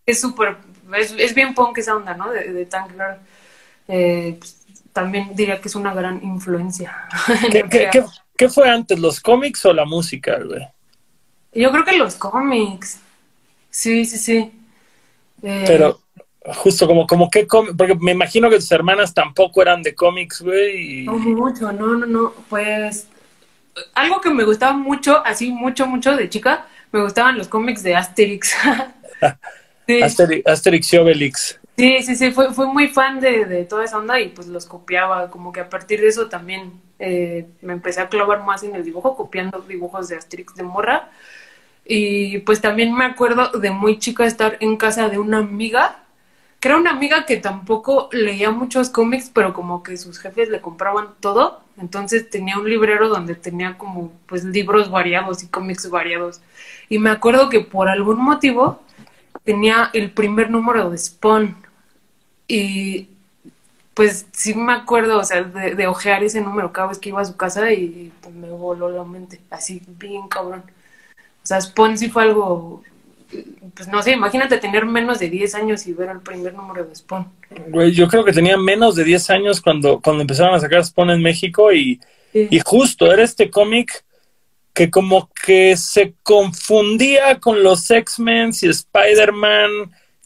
[0.06, 0.56] es súper,
[0.98, 2.30] es, es bien punk esa onda, ¿no?
[2.30, 3.16] De, de Tank Girl.
[3.88, 7.08] Eh, pues, también diría que es una gran influencia.
[7.44, 8.04] en ¿Qué, que qué, qué,
[8.36, 10.66] qué fue antes, los cómics o la música, güey?
[11.52, 13.00] Yo creo que los cómics.
[13.70, 14.52] Sí, sí, sí.
[15.42, 16.00] Eh, Pero
[16.44, 20.40] justo como, como qué cómic, porque me imagino que tus hermanas tampoco eran de cómics,
[20.42, 21.04] güey.
[21.06, 22.32] y- No mucho, no, no, no.
[22.48, 23.06] Pues
[23.94, 27.96] algo que me gustaba mucho, así mucho, mucho de chica, me gustaban los cómics de
[27.96, 28.54] Asterix.
[29.98, 31.60] sí, Asterix, Asterix y Obelix.
[31.76, 34.66] sí, sí, sí, fue, fue muy fan de, de toda esa onda y pues los
[34.66, 38.74] copiaba, como que a partir de eso también eh, me empecé a clavar más en
[38.74, 41.10] el dibujo, copiando dibujos de Asterix de morra.
[41.84, 46.04] Y pues también me acuerdo de muy chica estar en casa de una amiga,
[46.60, 50.60] que era una amiga que tampoco leía muchos cómics, pero como que sus jefes le
[50.60, 51.62] compraban todo.
[51.78, 56.42] Entonces tenía un librero donde tenía como pues libros variados y cómics variados.
[56.90, 58.82] Y me acuerdo que por algún motivo
[59.44, 61.56] tenía el primer número de Spawn.
[62.48, 63.08] Y
[63.94, 67.20] pues sí me acuerdo, o sea, de, de ojear ese número cada vez que iba
[67.20, 70.62] a su casa y pues, me voló la mente, así bien cabrón.
[71.42, 72.82] O sea, Spawn sí fue algo,
[73.74, 76.94] pues no sé, imagínate tener menos de 10 años y ver el primer número de
[76.94, 77.26] Spawn.
[77.68, 81.10] Güey, yo creo que tenía menos de 10 años cuando, cuando empezaron a sacar Spawn
[81.10, 82.00] en México y,
[82.32, 82.46] Sí.
[82.48, 84.04] y justo era este cómic
[84.80, 89.68] que como que se confundía con los X-Men y Spider-Man,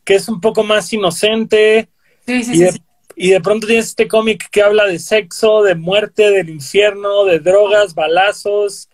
[0.04, 1.88] que es un poco más inocente.
[2.24, 2.78] Sí, sí, Y sí, de, sí.
[3.16, 7.40] y de pronto tienes este cómic que habla de sexo, de muerte, del infierno, de
[7.40, 8.88] drogas, balazos.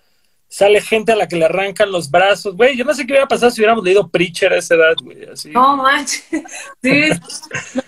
[0.49, 2.57] Sale gente a la que le arrancan los brazos.
[2.57, 5.25] Güey, yo no sé qué hubiera pasado si hubiéramos leído Preacher a esa edad, güey.
[5.27, 5.51] Así.
[5.51, 6.25] No manches.
[6.83, 7.03] Sí,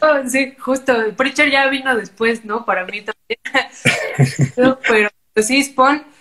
[0.03, 0.93] no, sí, justo.
[1.17, 2.67] Preacher ya vino después, ¿no?
[2.67, 3.41] Para mí también.
[4.59, 6.12] No, pero sí, Spawn.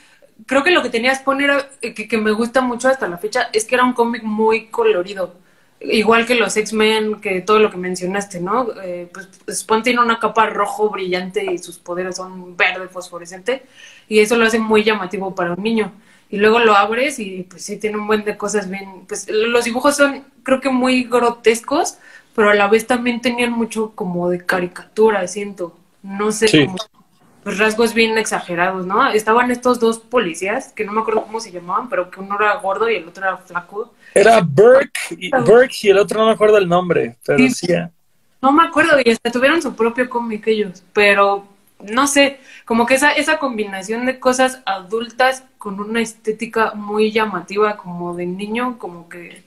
[0.51, 3.17] Creo que lo que tenía Spawn era eh, que, que me gusta mucho hasta la
[3.17, 5.35] fecha es que era un cómic muy colorido.
[5.79, 8.67] Igual que los X-Men, que todo lo que mencionaste, ¿no?
[8.83, 9.29] Eh, pues
[9.61, 13.63] Spawn tiene una capa rojo brillante y sus poderes son verde fosforescente
[14.09, 15.93] y eso lo hace muy llamativo para un niño.
[16.29, 19.63] Y luego lo abres y pues sí tiene un buen de cosas bien, pues los
[19.63, 21.97] dibujos son creo que muy grotescos,
[22.35, 25.77] pero a la vez también tenían mucho como de caricatura, siento.
[26.03, 26.65] No sé, Sí.
[26.65, 26.77] como
[27.43, 29.07] pues, rasgos bien exagerados, ¿no?
[29.11, 32.55] Estaban estos dos policías, que no me acuerdo cómo se llamaban, pero que uno era
[32.57, 33.93] gordo y el otro era flaco.
[34.13, 37.49] Era Burke y, Burke y el otro no me acuerdo el nombre, pero Sí.
[37.49, 37.71] sí.
[37.73, 37.89] eh.
[38.41, 41.47] No me acuerdo, y hasta tuvieron su propio cómic ellos, pero
[41.79, 47.77] no sé, como que esa, esa combinación de cosas adultas con una estética muy llamativa
[47.77, 49.43] como de niño, como que,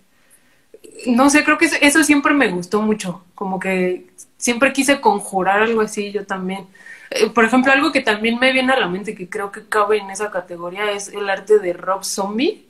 [1.06, 5.60] no sé, creo que eso, eso siempre me gustó mucho, como que siempre quise conjurar
[5.62, 6.66] algo así yo también.
[7.14, 9.98] Eh, Por ejemplo, algo que también me viene a la mente que creo que cabe
[9.98, 12.66] en esa categoría es el arte de Rob Zombie.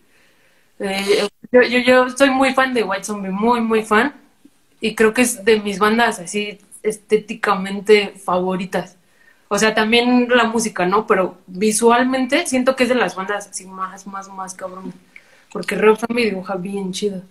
[0.80, 4.14] Eh, yo, yo, yo soy muy fan de White Zombie, muy, muy fan.
[4.80, 8.96] Y creo que es de mis bandas así estéticamente favoritas.
[9.48, 11.06] O sea, también la música, ¿no?
[11.06, 14.94] Pero visualmente siento que es de las bandas así más, más, más cabrón.
[15.52, 17.22] Porque Rob Zombie dibuja bien chido.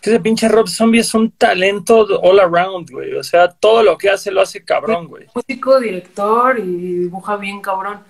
[0.00, 3.14] Que ese pinche Rob Zombie es un talento all around, güey.
[3.14, 5.26] O sea, todo lo que hace lo hace cabrón, güey.
[5.34, 8.00] Músico, director y dibuja bien cabrón.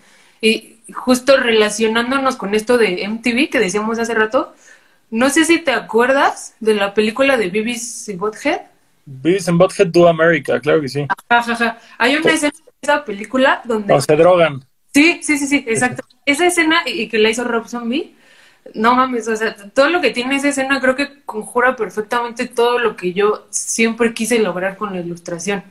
[0.41, 4.55] Y justo relacionándonos con esto de MTV que decíamos hace rato,
[5.11, 8.63] no sé si te acuerdas de la película de Beavis y Butthead.
[9.07, 11.07] Beavis and Butthead Do America, claro que sí.
[11.31, 11.79] Ja, ja.
[11.97, 13.95] Hay una escena de esa película donde...
[13.95, 14.63] O se drogan.
[14.93, 16.05] Sí, sí, sí, sí, exacto.
[16.27, 18.15] Esa escena y que la hizo Rob Zombie,
[18.75, 22.79] no mames, o sea, todo lo que tiene esa escena creo que conjura perfectamente todo
[22.79, 25.63] lo que yo siempre quise lograr con la ilustración.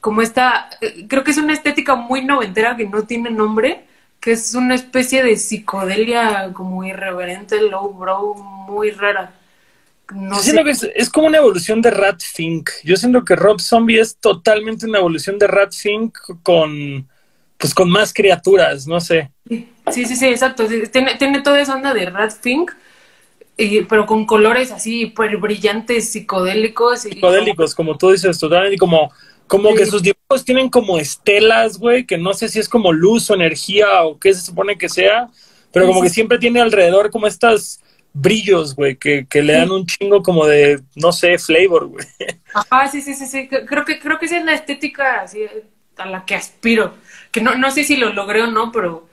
[0.00, 3.84] Como esta, eh, creo que es una estética muy noventera que no tiene nombre,
[4.20, 9.34] que es una especie de psicodelia como irreverente, low bro, muy rara.
[10.14, 12.70] No Yo siento que es, como una evolución de Rat Fink.
[12.82, 17.08] Yo siento que Rob Zombie es totalmente una evolución de Rat Fink con,
[17.60, 19.30] pues con más criaturas, no sé.
[19.46, 20.66] Sí, sí, sí, exacto.
[20.90, 22.72] Tiene, tiene toda esa onda de Rat Fink,
[23.86, 27.02] pero con colores así pues, brillantes, psicodélicos.
[27.02, 29.12] Psicodélicos, como tú dices, totalmente, como,
[29.46, 33.30] como que sus dibujos tienen como estelas, güey, que no sé si es como luz
[33.30, 35.28] o energía o qué se supone que sea,
[35.70, 37.82] pero como que siempre tiene alrededor como estas
[38.14, 42.06] brillos, güey, que, que le dan un chingo como de, no sé, flavor, güey.
[42.54, 43.48] Ajá, sí, sí, sí, sí.
[43.48, 45.40] Creo que, creo que esa es la estética así
[46.00, 46.94] a la que aspiro.
[47.30, 49.08] Que no, no sé si lo logré o no, pero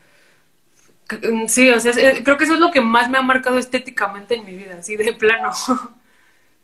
[1.10, 4.36] mm, sí, o sea, creo que eso es lo que más me ha marcado estéticamente
[4.36, 5.52] en mi vida, así de plano.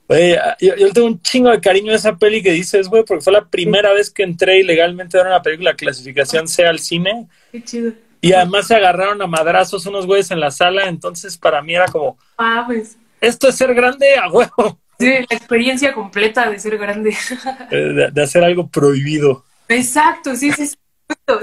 [0.05, 3.23] Güey, yo, yo, tengo un chingo de cariño a esa peli que dices, güey, porque
[3.23, 7.27] fue la primera vez que entré ilegalmente a ver una película clasificación C al cine.
[7.53, 7.93] Qué chido.
[8.19, 11.87] Y además se agarraron a madrazos unos güeyes en la sala, entonces para mí era
[11.87, 12.97] como, ah, pues.
[13.19, 14.79] Esto es ser grande a huevo.
[14.99, 17.15] Sí, la experiencia completa de ser grande.
[17.69, 19.45] De, de hacer algo prohibido.
[19.67, 20.75] Exacto, sí, sí, sí.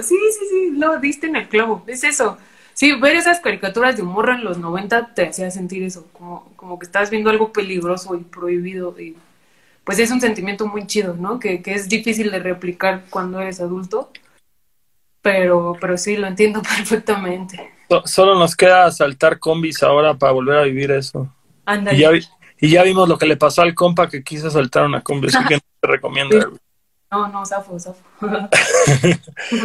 [0.03, 1.85] Sí, sí, sí, lo diste en el clavo.
[1.87, 2.39] Es eso.
[2.75, 6.79] Sí, ver esas caricaturas de humor en los 90 te hacía sentir eso, como, como
[6.79, 8.99] que estás viendo algo peligroso y prohibido.
[8.99, 9.17] Y
[9.85, 11.39] pues es un sentimiento muy chido, ¿no?
[11.39, 14.11] Que, que es difícil de replicar cuando eres adulto
[15.23, 17.73] pero, pero sí, lo entiendo perfectamente.
[18.05, 21.33] solo nos queda saltar combis ahora para volver a vivir eso.
[21.65, 21.99] Ándale.
[21.99, 22.11] Y ya,
[22.61, 25.39] y ya vimos lo que le pasó al compa que quiso saltar una combi, así
[25.47, 26.53] que no te recomiendo.
[27.11, 28.03] No, no, zafo, zafo.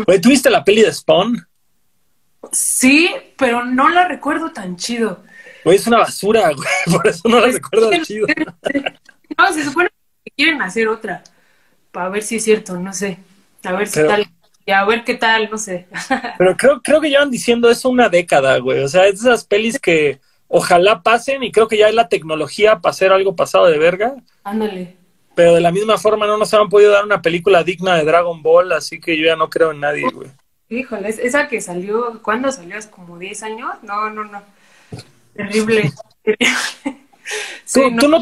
[0.05, 1.47] Güey, ¿tuviste la peli de Spawn?
[2.51, 5.23] Sí, pero no la recuerdo tan chido.
[5.63, 8.27] Güey, es una basura, güey, por eso no la recuerdo tan chido.
[9.37, 9.89] no, se supone
[10.23, 11.23] que quieren hacer otra,
[11.91, 13.19] para ver si es cierto, no sé.
[13.63, 14.27] A ver si tal
[14.65, 15.87] y a ver qué tal, no sé.
[16.37, 18.83] Pero creo, creo que llevan diciendo eso una década, güey.
[18.83, 22.79] O sea, es esas pelis que ojalá pasen y creo que ya hay la tecnología
[22.79, 24.15] para hacer algo pasado de verga.
[24.43, 24.97] Ándale.
[25.35, 28.41] Pero de la misma forma no nos han podido dar una película digna de Dragon
[28.41, 30.29] Ball, así que yo ya no creo en nadie, güey.
[30.69, 32.77] Híjole, esa que salió, ¿cuándo salió?
[32.77, 33.69] ¿Hace como 10 años?
[33.83, 34.41] No, no, no.
[35.35, 35.91] Terrible.
[37.71, 38.01] ¿Tú, no.
[38.01, 38.21] ¿Tú no,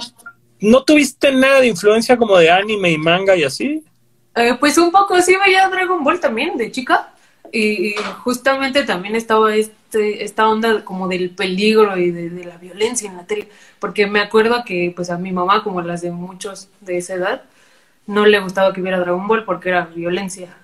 [0.60, 3.84] no tuviste nada de influencia como de anime y manga y así?
[4.36, 7.14] Eh, pues un poco sí veía Dragon Ball también de chica
[7.52, 13.18] y, justamente también estaba este, esta onda como del peligro y de, la violencia en
[13.18, 16.98] la tele, porque me acuerdo que pues a mi mamá, como las de muchos de
[16.98, 17.44] esa edad,
[18.08, 20.56] no le gustaba que viera Dragon Ball porque era violencia.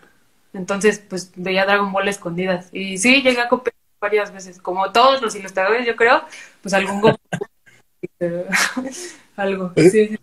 [0.54, 5.22] Entonces pues veía Dragon Ball escondidas y sí, llegué a copiar varias veces, como todos
[5.22, 6.24] los ilustradores yo creo,
[6.62, 7.02] pues algún
[9.36, 9.74] algo.
[9.76, 10.18] Sí.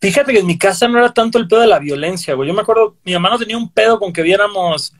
[0.00, 2.48] Fíjate que en mi casa no era tanto el pedo de la violencia, güey.
[2.48, 4.92] Yo me acuerdo, mi mamá no tenía un pedo con que viéramos,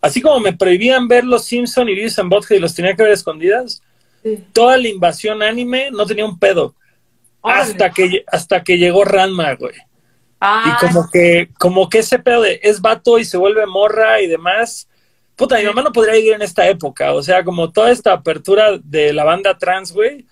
[0.00, 3.02] así como me prohibían ver los Simpson y Beavis and Butthead y los tenía que
[3.02, 3.82] ver escondidas,
[4.52, 6.74] toda la invasión anime no tenía un pedo.
[7.42, 9.74] Hasta que, hasta que llegó Ranma, güey.
[10.40, 10.78] Ah.
[10.82, 14.26] Y como que, como que ese pedo de es vato y se vuelve morra y
[14.26, 14.88] demás.
[15.36, 17.14] Puta, mi mamá no podría ir en esta época.
[17.14, 20.26] O sea, como toda esta apertura de la banda trans, güey,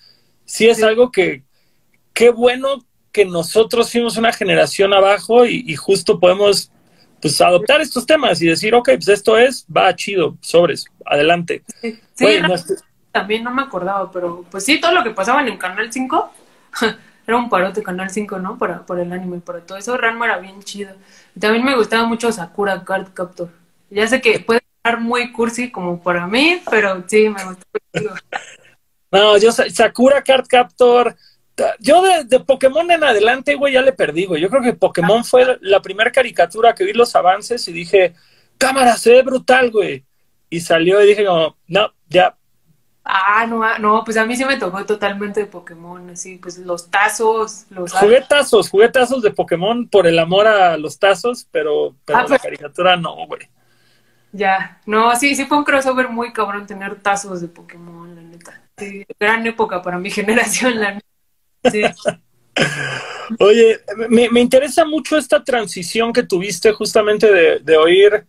[0.44, 1.44] sí es algo que,
[2.12, 6.70] qué bueno que nosotros fuimos una generación abajo y, justo podemos
[7.20, 11.62] pues adoptar estos temas y decir, ok, pues esto es, va chido, sobres, adelante.
[11.80, 12.00] Sí,
[13.10, 16.32] también no me acordaba, pero pues sí, todo lo que pasaba en Canal 5
[17.26, 18.58] era un parote Canal 5, ¿no?
[18.58, 20.94] Para, por el anime, por todo eso, Ranma era bien chido.
[21.38, 23.50] también me gustaba mucho Sakura Card Captor.
[23.90, 27.64] Ya sé que puede estar muy cursi como para mí, pero sí, me gustó.
[29.10, 31.16] no, yo Sakura Card Captor
[31.80, 34.40] yo de, Pokémon en adelante, güey, ya le perdí, güey.
[34.40, 38.14] Yo creo que Pokémon fue la primera caricatura que vi los avances y dije,
[38.56, 40.04] cámara, se ve brutal, güey.
[40.50, 42.36] Y salió y dije como, no, ya.
[43.04, 46.58] Ah, no, ah, no, pues a mí sí me tocó totalmente de Pokémon, así, pues
[46.58, 47.90] los tazos, los...
[47.92, 52.22] Jugué tazos, jugué tazos de Pokémon por el amor a los tazos, pero, pero ah,
[52.22, 53.48] la pues caricatura no, güey.
[54.32, 58.60] Ya, no, sí, sí fue un crossover muy cabrón tener tazos de Pokémon, la neta.
[58.76, 61.07] Sí, gran época para mi generación, la neta.
[63.38, 68.24] Oye, me, interesa mucho esta transición que tuviste justamente de, oír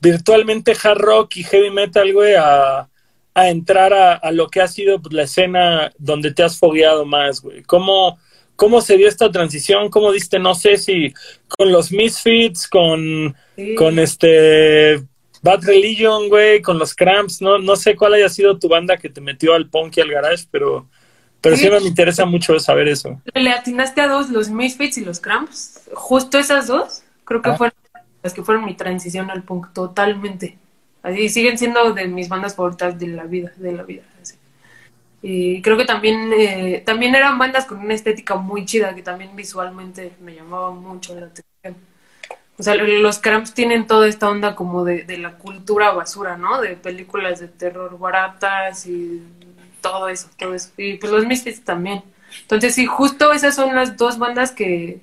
[0.00, 2.88] virtualmente hard rock y heavy metal, güey, a,
[3.34, 7.62] entrar a, lo que ha sido pues, la escena donde te has fogueado más, güey.
[7.64, 8.18] ¿Cómo,
[8.54, 9.90] ¿Cómo se dio esta transición?
[9.90, 11.12] ¿Cómo diste, no sé si
[11.48, 13.36] con los Misfits, con,
[13.76, 15.02] con este
[15.42, 17.42] Bad Religion, güey, con los Cramps?
[17.42, 20.10] No, no sé cuál haya sido tu banda que te metió al punk y al
[20.10, 20.88] garage, pero
[21.46, 23.20] pero sí, me interesa mucho saber eso.
[23.34, 25.82] Le atinaste a dos, los Misfits y los Cramps.
[25.94, 27.56] Justo esas dos, creo que ah.
[27.56, 27.76] fueron
[28.22, 30.58] las que fueron mi transición al punk, totalmente.
[31.02, 34.02] Así siguen siendo de mis bandas favoritas de la vida, de la vida.
[35.22, 39.34] Y creo que también, eh, también eran bandas con una estética muy chida, que también
[39.36, 41.76] visualmente me llamaba mucho la atención.
[42.58, 46.60] O sea, los Cramps tienen toda esta onda como de, de la cultura basura, ¿no?
[46.60, 49.22] De películas de terror baratas y
[49.90, 50.70] todo eso, todo eso.
[50.76, 52.02] Y pues los Misfits también.
[52.42, 55.00] Entonces, sí, justo esas son las dos bandas que,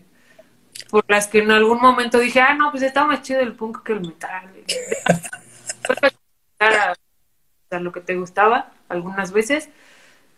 [0.90, 3.84] por las que en algún momento dije, ah, no, pues está más chido el punk
[3.84, 4.50] que el metal.
[7.72, 9.70] a lo que te gustaba algunas veces.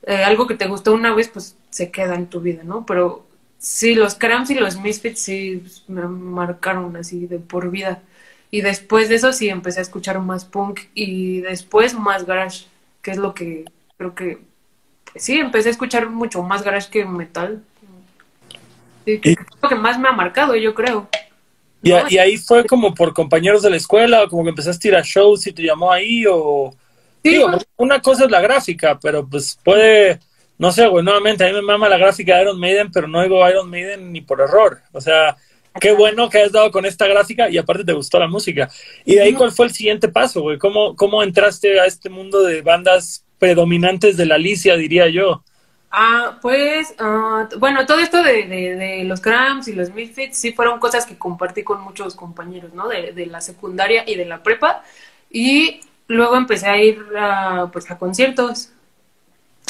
[0.04, 2.86] Eh, algo que te gustó una vez, pues se queda en tu vida, ¿no?
[2.86, 3.28] Pero
[3.58, 8.02] sí, los Cramps y los Misfits sí me marcaron así de por vida.
[8.52, 12.68] Y después de eso sí empecé a escuchar más punk y después más garage,
[13.02, 13.66] que es lo que
[13.98, 14.40] creo que
[15.16, 17.64] sí, empecé a escuchar mucho más garage que metal.
[19.06, 21.08] Sí, es lo que más me ha marcado, yo creo.
[21.82, 24.92] ¿Y, ¿Y, ahí fue como por compañeros de la escuela, o como que empezaste a
[24.92, 26.74] ir a shows y te llamó ahí, o...
[27.24, 30.20] Digo, una cosa es la gráfica, pero pues puede,
[30.60, 33.22] no sé, güey, nuevamente, a mí me mama la gráfica de Iron Maiden, pero no
[33.24, 34.82] digo Iron Maiden ni por error.
[34.92, 35.36] O sea,
[35.80, 38.70] qué bueno que has dado con esta gráfica y aparte te gustó la música.
[39.06, 40.60] ¿Y de ahí cuál fue el siguiente paso, güey?
[40.60, 45.44] ¿Cómo, ¿Cómo entraste a este mundo de bandas predominantes de la Alicia, diría yo?
[45.92, 50.80] Ah, pues, ah, bueno, todo esto de, de, los Cramps y los Misfits sí fueron
[50.80, 52.90] cosas que compartí con muchos compañeros, ¿no?
[52.90, 54.84] De, de la secundaria y de la prepa.
[55.30, 58.72] Y luego empecé a ir a, pues, a conciertos.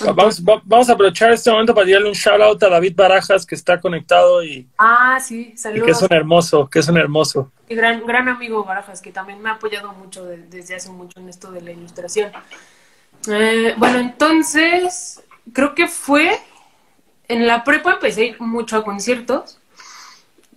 [0.03, 3.55] Vamos, vamos, a aprovechar este momento para darle un shout out a David Barajas que
[3.55, 5.85] está conectado y, ah, sí, saludos.
[5.85, 7.51] que es un hermoso, que es un hermoso.
[7.69, 11.29] Y gran, gran amigo Barajas que también me ha apoyado mucho desde hace mucho en
[11.29, 12.31] esto de la ilustración.
[13.27, 15.21] Eh, bueno, entonces
[15.53, 16.39] creo que fue
[17.27, 19.57] en la prepa empecé a ir mucho a conciertos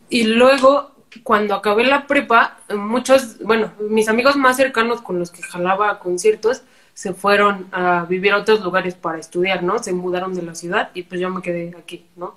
[0.09, 5.43] y luego cuando acabé la prepa, muchos, bueno, mis amigos más cercanos con los que
[5.43, 6.63] jalaba a conciertos
[6.95, 9.79] se fueron a vivir a otros lugares para estudiar, ¿no?
[9.79, 12.37] Se mudaron de la ciudad y pues yo me quedé aquí, ¿no?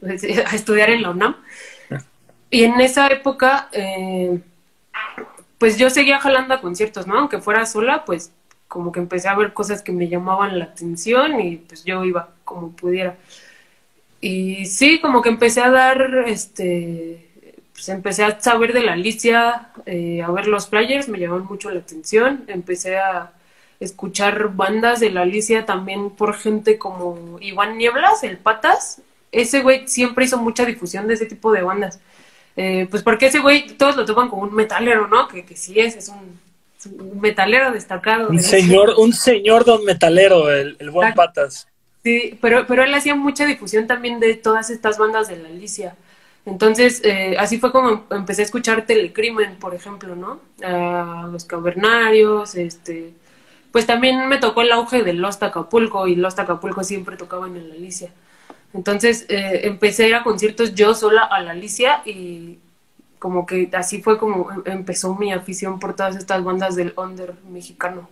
[0.02, 1.36] A estudiar en la UNAM.
[2.50, 4.38] Y en esa época, eh,
[5.58, 7.18] pues yo seguía jalando a conciertos, ¿no?
[7.18, 8.32] Aunque fuera sola, pues
[8.68, 12.30] como que empecé a ver cosas que me llamaban la atención y pues yo iba
[12.44, 13.16] como pudiera.
[14.20, 17.28] Y sí, como que empecé a dar, este,
[17.72, 21.70] pues empecé a saber de la Alicia, eh, a ver los flyers, me llamaban mucho
[21.70, 23.32] la atención, empecé a
[23.78, 29.02] escuchar bandas de la Alicia también por gente como Iván Nieblas, el Patas,
[29.32, 32.00] ese güey siempre hizo mucha difusión de ese tipo de bandas.
[32.56, 35.28] Eh, pues porque ese güey todos lo toman como un metalero, ¿no?
[35.28, 36.40] Que, que sí es, es un,
[37.20, 38.28] metalero destacado.
[38.28, 41.68] Un señor, un señor don metalero, el, el buen Patas.
[42.02, 45.96] Sí, pero, pero él hacía mucha difusión también de todas estas bandas de la Alicia.
[46.44, 50.40] Entonces, eh, así fue como empecé a escuchar Telecrimen, por ejemplo, ¿no?
[50.64, 53.12] A los cavernarios, este...
[53.72, 57.68] Pues también me tocó el auge de Lost Acapulco y Lost Acapulco siempre tocaban en
[57.68, 58.10] la Alicia.
[58.72, 62.58] Entonces eh, empecé a ir a conciertos yo sola a la Alicia y
[63.18, 67.34] como que así fue como em, empezó mi afición por todas estas bandas del under
[67.50, 68.08] mexicano.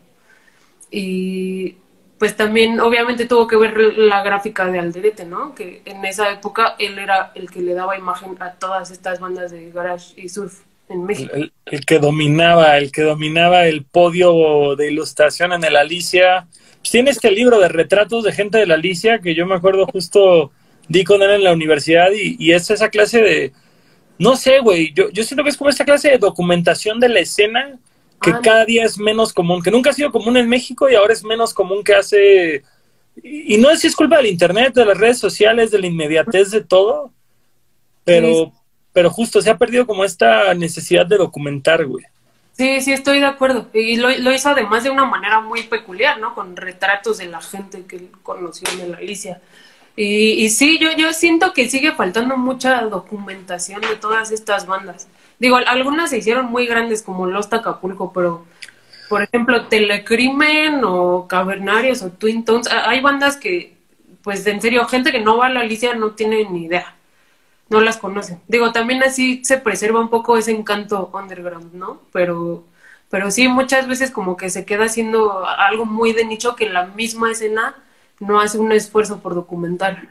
[0.90, 1.76] Y
[2.18, 5.54] pues también obviamente tuvo que ver la gráfica de Alderete, ¿no?
[5.54, 9.50] Que en esa época él era el que le daba imagen a todas estas bandas
[9.50, 11.34] de garage y surf en México.
[11.34, 16.46] El, que dominaba, el que dominaba el podio de ilustración en el Alicia.
[16.80, 19.86] Pues tiene este libro de retratos de gente de la Alicia que yo me acuerdo
[19.86, 20.52] justo
[20.86, 23.52] di con él en la universidad y, y es esa clase de,
[24.18, 27.20] no sé, güey, yo, yo siento que es como esa clase de documentación de la
[27.20, 27.78] escena
[28.20, 30.94] que ah, cada día es menos común, que nunca ha sido común en México y
[30.94, 32.62] ahora es menos común que hace...
[33.22, 36.50] Y no es si es culpa del Internet, de las redes sociales, de la inmediatez
[36.50, 37.12] de todo,
[38.02, 38.52] pero,
[38.92, 42.04] pero justo se ha perdido como esta necesidad de documentar, güey.
[42.56, 43.68] Sí, sí, estoy de acuerdo.
[43.72, 46.34] Y lo, lo, hizo además de una manera muy peculiar, ¿no?
[46.34, 49.40] Con retratos de la gente que conoció en la Alicia.
[49.96, 55.08] Y, y sí, yo, yo siento que sigue faltando mucha documentación de todas estas bandas.
[55.38, 58.44] Digo, algunas se hicieron muy grandes como Los Acapulco, pero
[59.08, 63.76] por ejemplo, Telecrimen o Cavernarios o Twin Tones, hay bandas que,
[64.22, 66.96] pues en serio, gente que no va a la Alicia no tiene ni idea,
[67.68, 68.40] no las conoce.
[68.48, 72.00] Digo, también así se preserva un poco ese encanto underground, ¿no?
[72.12, 72.64] Pero,
[73.10, 76.86] pero sí, muchas veces como que se queda haciendo algo muy de nicho que la
[76.86, 77.76] misma escena
[78.20, 80.08] no hace un esfuerzo por documentar.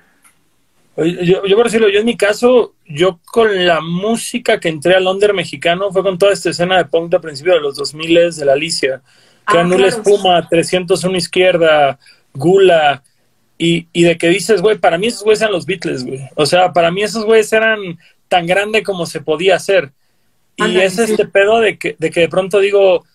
[0.95, 5.05] Yo, yo por decirlo, yo en mi caso, yo con la música que entré al
[5.05, 8.45] Londres mexicano fue con toda esta escena de punk de principio de los 2000 de
[8.45, 9.01] la Alicia.
[9.47, 11.99] Que ah, Espuma, 301 Izquierda,
[12.33, 13.03] Gula,
[13.57, 16.21] y, y de que dices, güey, para mí esos güeyes eran los Beatles, güey.
[16.35, 17.97] O sea, para mí esos güeyes eran
[18.27, 19.91] tan grande como se podía hacer.
[20.55, 23.05] Y es este pedo de que, de que de pronto digo,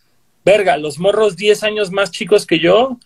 [0.44, 2.98] verga, los morros 10 años más chicos que yo,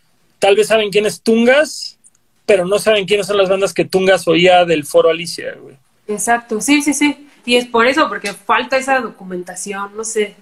[0.42, 2.00] tal vez saben quién es Tungas,
[2.46, 5.76] pero no saben quiénes son las bandas que Tungas oía del foro Alicia, güey.
[6.08, 7.28] Exacto, sí, sí, sí.
[7.46, 10.34] Y es por eso, porque falta esa documentación, no sé.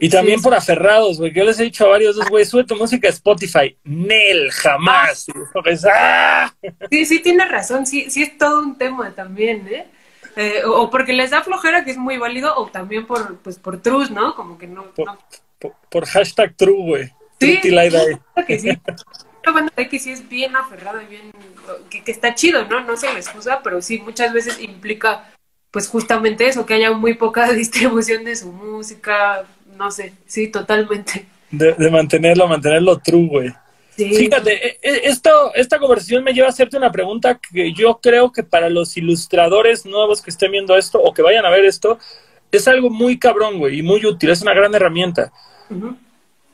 [0.00, 1.32] Y también por aferrados, güey.
[1.32, 3.76] Yo les he dicho a varios, güey, sube tu música a Spotify.
[3.84, 5.26] Nel, jamás.
[5.88, 6.52] Ah.
[6.90, 7.86] Sí, sí, tienes razón.
[7.86, 9.86] Sí, sí es todo un tema también, ¿eh?
[10.34, 13.80] eh o porque les da flojera, que es muy válido, o también por, pues, por
[13.80, 14.34] trus, ¿no?
[14.34, 14.86] Como que no...
[15.88, 17.12] Por, hashtag true, güey.
[17.40, 17.60] Sí,
[18.46, 18.68] que sí.
[19.42, 21.32] Una banda que sí es bien aferrada y bien...
[21.88, 22.82] Que, que está chido, ¿no?
[22.82, 25.32] No se les excusa, pero sí, muchas veces implica
[25.70, 29.44] pues justamente eso, que haya muy poca distribución de su música,
[29.76, 31.26] no sé, sí, totalmente.
[31.50, 33.52] De, mantenerlo, mantenerlo true, güey.
[33.96, 38.32] Fíjate, e, e, esto, esta conversación me lleva a hacerte una pregunta que yo creo
[38.32, 41.98] que para los ilustradores nuevos que estén viendo esto o que vayan a ver esto,
[42.50, 45.32] es algo muy cabrón, güey, y muy útil, es una gran herramienta.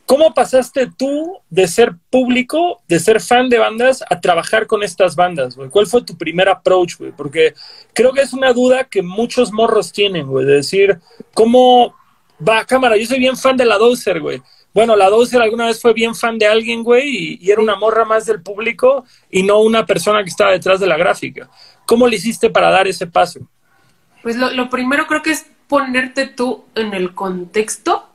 [0.06, 5.16] ¿Cómo pasaste tú de ser público, de ser fan de bandas, a trabajar con estas
[5.16, 5.68] bandas, güey?
[5.68, 7.10] ¿Cuál fue tu primer approach, güey?
[7.10, 7.54] Porque
[7.92, 11.00] creo que es una duda que muchos morros tienen, güey, de decir,
[11.34, 11.92] ¿cómo
[12.46, 12.96] va cámara?
[12.96, 14.40] Yo soy bien fan de la Dozer, güey.
[14.72, 18.04] Bueno, la Dozer alguna vez fue bien fan de alguien, güey, y, era una morra
[18.04, 21.50] más del público y no una persona que estaba detrás de la gráfica.
[21.84, 23.40] ¿Cómo le hiciste para dar ese paso?
[24.22, 28.05] Pues lo, lo primero creo que es ponerte tú en el contexto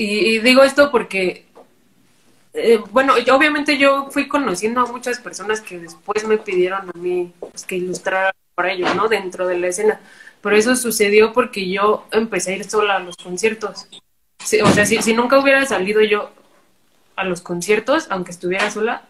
[0.00, 1.44] y, digo esto porque,
[2.54, 7.32] eh, bueno, obviamente yo fui conociendo a muchas personas que después me pidieron a mí
[7.40, 9.08] pues, que ilustrara para ellos, ¿no?
[9.08, 10.00] Dentro de la escena.
[10.40, 13.88] Pero eso sucedió porque yo empecé a ir sola a los conciertos.
[14.62, 16.30] o sea, si, si nunca hubiera salido yo
[17.16, 19.02] a los conciertos, aunque estuviera sola,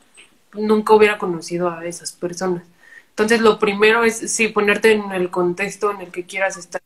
[0.54, 2.64] nunca hubiera conocido a esas personas.
[3.10, 6.80] Entonces, lo primero es, sí, ponerte en el contexto en el que quieras estar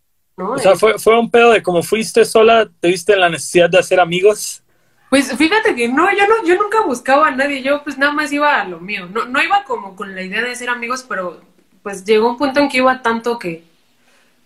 [0.51, 3.79] o sea, fue, fue un pedo de como fuiste sola, te viste la necesidad de
[3.79, 4.63] hacer amigos.
[5.11, 8.33] Pues fíjate que no, yo no, yo nunca buscaba a nadie, yo pues nada más
[8.33, 9.07] iba a lo mío.
[9.13, 11.41] No, no iba como con la idea de ser amigos, pero
[11.83, 13.65] pues llegó un punto en que iba tanto que,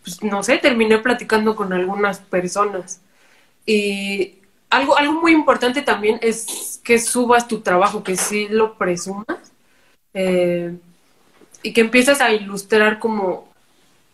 [0.03, 3.01] pues no sé, terminé platicando con algunas personas.
[3.65, 4.39] Y
[4.71, 9.39] algo, algo muy importante también es que subas tu trabajo, que sí lo presumas.
[10.15, 10.75] Eh,
[11.63, 13.49] y que empiezas a ilustrar como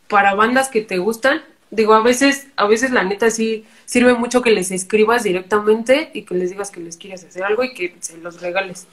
[0.09, 1.43] para bandas que te gustan
[1.73, 6.23] digo, a veces, a veces la neta sí sirve mucho que les escribas directamente y
[6.23, 8.87] que les digas que les quieres hacer algo y que se los regales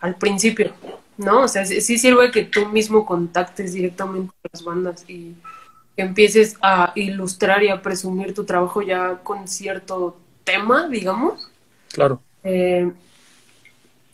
[0.00, 0.72] al principio,
[1.18, 1.42] ¿no?
[1.42, 5.34] O sea, sí, sirve que tú mismo contactes directamente a las bandas y
[5.96, 11.50] empieces a ilustrar y a presumir tu trabajo ya con cierto tema, digamos.
[11.92, 12.20] Claro.
[12.44, 12.92] Eh,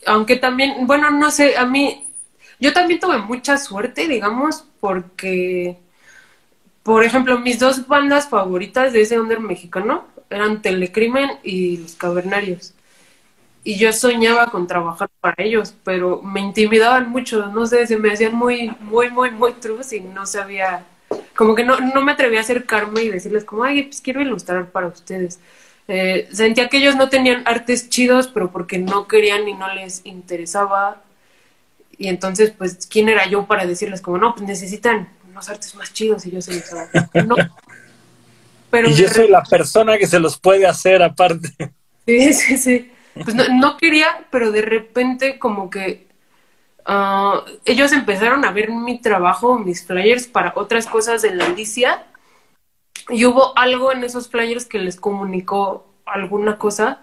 [0.07, 2.07] aunque también, bueno, no sé, a mí,
[2.59, 5.77] yo también tuve mucha suerte, digamos, porque
[6.83, 12.73] por ejemplo, mis dos bandas favoritas de ese under mexicano eran Telecrimen y Los Cavernarios.
[13.63, 18.11] Y yo soñaba con trabajar para ellos, pero me intimidaban mucho, no sé, se me
[18.11, 20.83] hacían muy, muy, muy, muy trus y no sabía,
[21.35, 24.71] como que no, no me atrevía a acercarme y decirles como, ay, pues quiero ilustrar
[24.71, 25.39] para ustedes.
[25.87, 30.05] Eh, sentía que ellos no tenían artes chidos, pero porque no querían y no les
[30.05, 31.03] interesaba.
[31.97, 35.09] Y entonces, pues, ¿quién era yo para decirles como, no, pues necesitan
[35.41, 36.61] unos artes más chidos y yo soy
[37.25, 37.35] no.
[38.69, 41.49] Pero y yo soy la persona que se los puede hacer aparte.
[42.05, 42.91] Sí, sí, sí.
[43.13, 46.07] Pues no, quería, pero de repente como que
[46.85, 52.05] ah, ellos empezaron a ver mi trabajo, mis flyers para otras cosas de la Alicia
[53.09, 57.01] y hubo algo en esos flyers que les comunicó alguna cosa.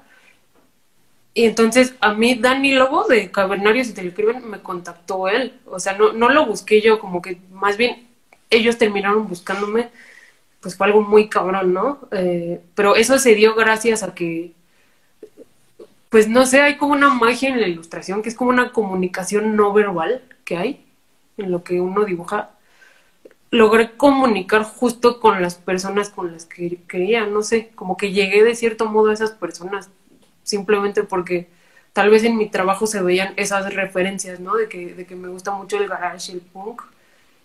[1.34, 5.61] Y entonces a mí Dani Lobo de Cavernarios y Telecrimen me contactó él.
[5.66, 8.07] O sea, no, no lo busqué yo, como que más bien
[8.51, 9.90] ellos terminaron buscándome,
[10.61, 12.09] pues fue algo muy cabrón, ¿no?
[12.11, 14.53] Eh, pero eso se dio gracias a que,
[16.09, 19.57] pues no sé, hay como una magia en la ilustración, que es como una comunicación
[19.57, 20.86] no verbal que hay
[21.36, 22.51] en lo que uno dibuja.
[23.51, 28.44] Logré comunicar justo con las personas con las que quería, no sé, como que llegué
[28.44, 29.90] de cierto modo a esas personas,
[30.42, 31.49] simplemente porque
[31.92, 34.57] tal vez en mi trabajo se veían esas referencias, ¿no?
[34.57, 36.82] De que, de que me gusta mucho el garage, el punk,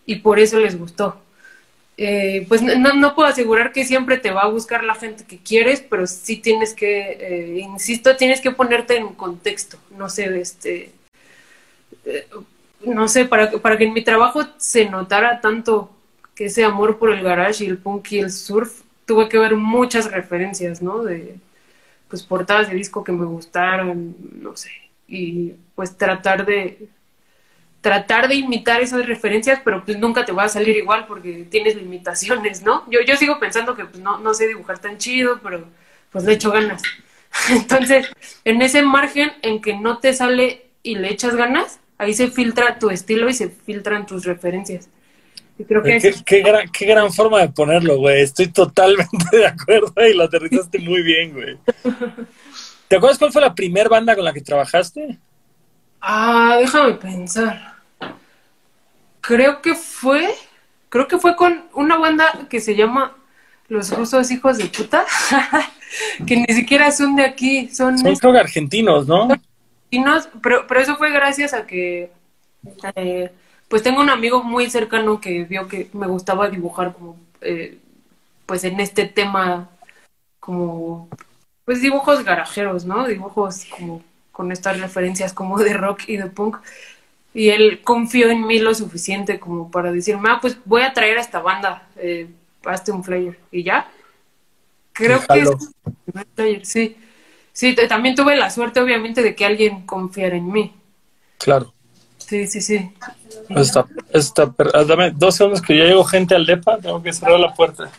[0.06, 1.20] y por eso les gustó.
[1.96, 5.82] Eh, pues no, puedo asegurar que siempre te va a buscar la gente que quieres,
[5.82, 9.78] pero sí tienes que, eh, insisto, tienes que ponerte en contexto.
[9.98, 10.92] No sé, este,
[12.06, 12.28] eh,
[12.86, 15.92] no sé, para, para que en mi trabajo se notara tanto
[16.36, 19.56] que ese amor por el garage y el punk y el surf, tuve que ver
[19.56, 21.04] muchas referencias, ¿no?
[21.04, 21.36] De,
[22.10, 24.72] pues, portadas de disco que me gustaron, no sé,
[25.08, 26.88] y pues tratar de,
[27.84, 31.76] tratar de imitar esas referencias, pero pues nunca te va a salir igual porque tienes
[31.76, 32.90] limitaciones, ¿no?
[32.90, 35.68] Yo, yo sigo pensando que pues no, no sé dibujar tan chido, pero
[36.10, 36.82] pues le echo ganas.
[37.50, 38.08] Entonces,
[38.46, 42.80] en ese margen en que no te sale y le echas ganas, ahí se filtra
[42.80, 44.88] tu estilo y se filtran tus referencias.
[45.60, 48.22] Y creo que qué, qué, gran, qué gran forma de ponerlo, güey.
[48.22, 51.58] Estoy totalmente de acuerdo y lo aterrizaste muy bien, güey.
[52.88, 55.20] ¿Te acuerdas cuál fue la primera banda con la que trabajaste?
[56.00, 57.73] Ah, déjame pensar.
[59.24, 60.36] Creo que fue,
[60.90, 63.16] creo que fue con una banda que se llama
[63.70, 65.06] Los Rusos Hijos de Puta,
[66.28, 67.98] que ni siquiera son de aquí, son...
[67.98, 69.30] Son creo argentinos, ¿no?
[69.32, 72.12] Argentinos, pero, pero eso fue gracias a que...
[72.96, 73.32] Eh,
[73.70, 77.78] pues tengo un amigo muy cercano que vio que me gustaba dibujar como, eh,
[78.46, 79.70] pues en este tema,
[80.42, 81.08] como,
[81.64, 83.08] pues dibujos garajeros, ¿no?
[83.08, 84.04] Dibujos como
[84.34, 86.58] con estas referencias como de rock y de punk.
[87.34, 91.18] Y él confió en mí lo suficiente como para decirme, ah, pues voy a traer
[91.18, 92.28] a esta banda, eh,
[92.64, 93.40] hazte un flyer.
[93.52, 93.90] Y ya.
[94.94, 95.50] Creo que es
[96.14, 96.98] el flyer, sí.
[97.52, 100.74] Sí, también tuve la suerte, obviamente, de que alguien confiara en mí.
[101.38, 101.74] Claro.
[102.18, 102.92] Sí, sí, sí.
[103.50, 107.40] Esta, esta, ah, dame dos segundos que ya llego gente al DEPA, tengo que cerrar
[107.40, 107.92] la puerta.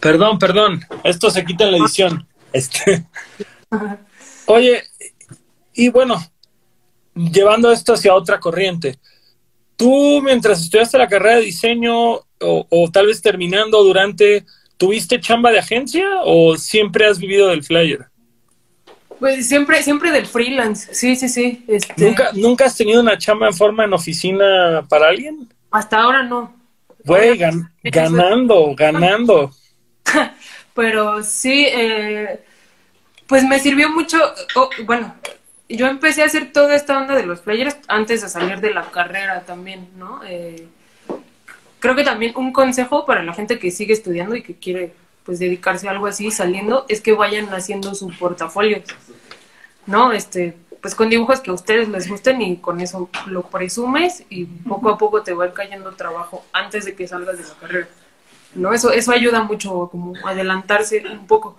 [0.00, 2.26] perdón, perdón, esto se quita en la edición.
[2.52, 3.04] Este.
[4.46, 4.82] Oye,
[5.72, 6.22] y bueno,
[7.14, 8.98] llevando esto hacia otra corriente,
[9.76, 14.44] tú mientras estudiaste la carrera de diseño o, o tal vez terminando durante,
[14.76, 18.06] ¿tuviste chamba de agencia o siempre has vivido del flyer?
[19.18, 21.64] Pues siempre, siempre del freelance, sí, sí, sí.
[21.68, 21.94] Este...
[22.04, 25.48] ¿Nunca, ¿Nunca has tenido una chamba en forma en oficina para alguien?
[25.70, 26.54] Hasta ahora no.
[27.04, 27.38] Güey,
[27.82, 29.50] ganando, ganando.
[30.74, 32.44] Pero sí, eh,
[33.26, 34.18] pues me sirvió mucho,
[34.84, 35.14] bueno,
[35.68, 38.90] yo empecé a hacer toda esta onda de los players antes de salir de la
[38.90, 40.20] carrera también, ¿no?
[40.24, 40.66] Eh,
[41.80, 44.94] creo que también un consejo para la gente que sigue estudiando y que quiere
[45.24, 48.82] pues dedicarse a algo así saliendo es que vayan haciendo su portafolio,
[49.86, 50.12] ¿no?
[50.12, 54.44] Este, pues con dibujos que a ustedes les gusten y con eso lo presumes y
[54.44, 57.88] poco a poco te va cayendo trabajo antes de que salgas de la carrera,
[58.54, 58.74] ¿no?
[58.74, 61.56] Eso, eso ayuda mucho como adelantarse un poco.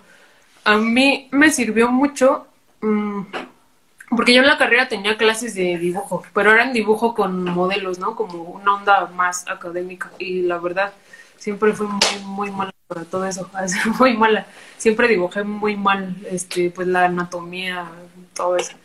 [0.66, 2.48] A mí me sirvió mucho
[2.80, 3.22] mmm,
[4.10, 8.16] porque yo en la carrera tenía clases de dibujo, pero eran dibujo con modelos, ¿no?
[8.16, 10.92] Como una onda más académica y la verdad
[11.38, 13.48] siempre fui muy, muy mala para todo eso,
[14.00, 14.46] muy mala.
[14.76, 17.86] Siempre dibujé muy mal, este, pues la anatomía,
[18.34, 18.76] todo eso.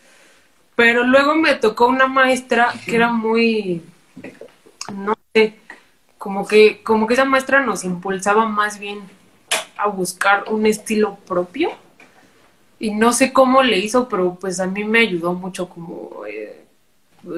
[0.76, 3.82] Pero luego me tocó una maestra que era muy,
[4.92, 5.56] no sé,
[6.16, 9.00] como que, como que esa maestra nos impulsaba más bien
[9.76, 11.70] a buscar un estilo propio.
[12.78, 16.64] Y no sé cómo le hizo, pero pues a mí me ayudó mucho como, eh,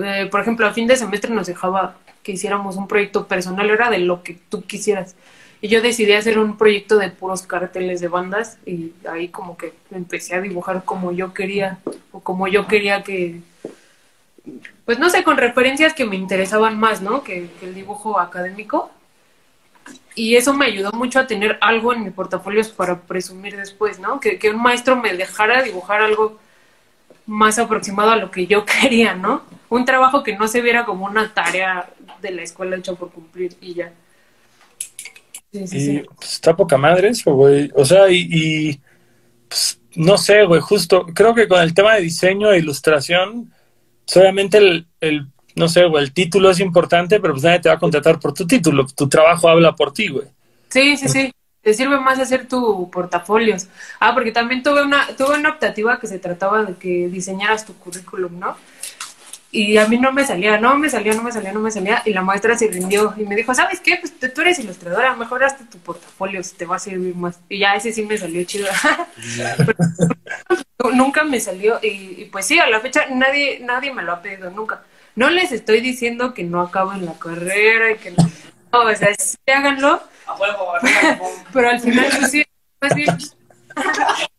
[0.03, 3.91] eh, por ejemplo, a fin de semestre nos dejaba que hiciéramos un proyecto personal, era
[3.91, 5.15] de lo que tú quisieras.
[5.61, 9.73] Y yo decidí hacer un proyecto de puros carteles de bandas y ahí como que
[9.91, 11.79] empecé a dibujar como yo quería
[12.13, 13.41] o como yo quería que,
[14.85, 17.23] pues no sé, con referencias que me interesaban más, ¿no?
[17.23, 18.91] Que, que el dibujo académico.
[20.15, 24.21] Y eso me ayudó mucho a tener algo en mi portafolio para presumir después, ¿no?
[24.21, 26.39] Que, que un maestro me dejara dibujar algo
[27.27, 29.43] más aproximado a lo que yo quería, ¿no?
[29.69, 31.91] Un trabajo que no se viera como una tarea
[32.21, 33.93] de la escuela hecha por cumplir y ya.
[35.53, 37.71] Sí, sí, y Pues, está poca madre eso, güey.
[37.75, 38.81] O sea, y,
[39.49, 43.53] pues, no sé, güey, justo, creo que con el tema de diseño e ilustración,
[44.17, 47.77] obviamente el, el, no sé, güey, el título es importante, pero pues nadie te va
[47.77, 48.87] a contratar por tu título.
[48.87, 50.27] Tu trabajo habla por ti, güey.
[50.69, 51.33] Sí, sí, sí.
[51.63, 53.69] Te sirve más hacer tu portafolios.
[54.01, 57.75] Ah, porque también tuve una, tuve una optativa que se trataba de que diseñaras tu
[57.75, 58.57] currículum, ¿no?
[59.55, 62.03] y a mí no me salía, no me salía, no me salía, no me salía,
[62.05, 63.97] y la maestra se rindió y me dijo, ¿sabes qué?
[64.01, 67.39] Pues tú eres ilustradora, mejoraste tu portafolio, si te va a servir más.
[67.49, 68.67] Y ya ese sí me salió chido.
[70.95, 74.51] nunca me salió, y, pues sí, a la fecha nadie, nadie me lo ha pedido,
[74.51, 74.83] nunca.
[75.17, 78.25] No les estoy diciendo que no acaben la carrera y que no,
[78.73, 80.03] o sea, sí háganlo,
[81.53, 82.45] pero al final pues sí,
[82.81, 83.17] más bien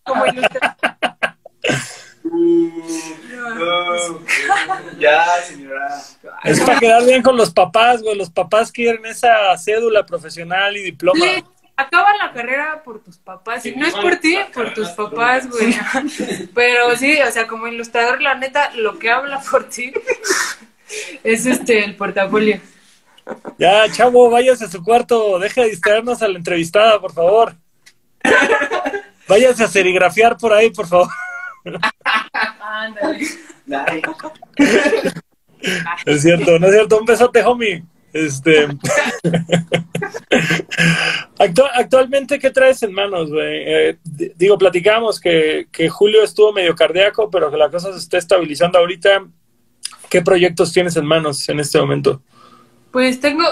[0.04, 0.86] como ilustradora
[5.00, 6.02] ya, señora.
[6.44, 8.18] Es para quedar bien con los papás, güey.
[8.18, 11.26] Los papás quieren esa cédula profesional y diploma.
[11.26, 11.44] Sí,
[11.78, 13.66] acaba la carrera por tus papás.
[13.66, 15.76] Y no es por ti, por tus papás, güey.
[16.54, 19.94] Pero sí, o sea, como ilustrador, la neta, lo que habla por ti
[21.24, 22.60] es este, el portafolio.
[23.58, 25.40] Ya, chavo, váyase a su cuarto.
[25.40, 27.56] Deje de distraernos a la entrevistada, por favor.
[29.28, 31.10] Váyase a serigrafiar por ahí, por favor.
[36.06, 37.00] Es cierto, no es cierto.
[37.00, 37.84] Un besote, homie.
[38.16, 38.70] Este.
[41.76, 43.30] actualmente, ¿qué traes en manos?
[43.38, 43.98] Eh,
[44.38, 48.80] digo, platicamos que, que, Julio estuvo medio cardíaco, pero que la cosa se está estabilizando
[48.80, 49.28] ahorita.
[50.10, 52.22] ¿Qué proyectos tienes en manos en este momento?
[52.92, 53.44] Pues tengo.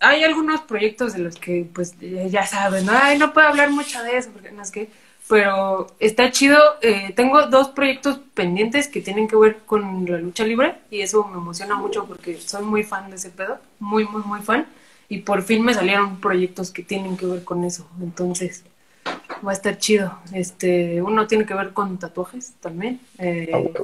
[0.00, 2.92] Hay algunos proyectos de los que, pues, ya saben, ¿no?
[2.94, 4.90] Ay, no puedo hablar mucho de eso, porque no es que
[5.28, 6.58] pero está chido.
[6.80, 11.24] Eh, tengo dos proyectos pendientes que tienen que ver con la lucha libre y eso
[11.26, 14.66] me emociona mucho porque soy muy fan de ese pedo, muy, muy, muy fan.
[15.10, 17.86] Y por fin me salieron proyectos que tienen que ver con eso.
[18.00, 18.64] Entonces,
[19.46, 20.18] va a estar chido.
[20.32, 23.00] Este, uno tiene que ver con tatuajes también.
[23.18, 23.82] Eh, ah,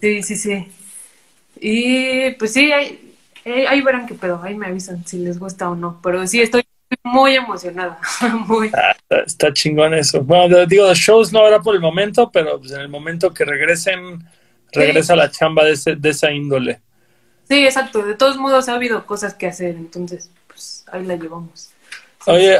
[0.00, 0.68] sí, sí, sí.
[1.60, 5.76] Y pues sí, ahí, ahí verán qué pedo, ahí me avisan si les gusta o
[5.76, 6.00] no.
[6.02, 6.63] Pero sí, estoy
[7.04, 7.98] muy emocionada.
[8.46, 8.70] muy.
[8.74, 10.22] Ah, está, chingón eso.
[10.22, 14.26] Bueno, digo, shows no habrá por el momento, pero pues en el momento que regresen,
[14.72, 16.80] regresa la chamba de, ese, de esa índole.
[17.48, 18.02] Sí, exacto.
[18.02, 21.70] De todos modos ha habido cosas que hacer, entonces, pues ahí la llevamos.
[22.26, 22.56] Oye,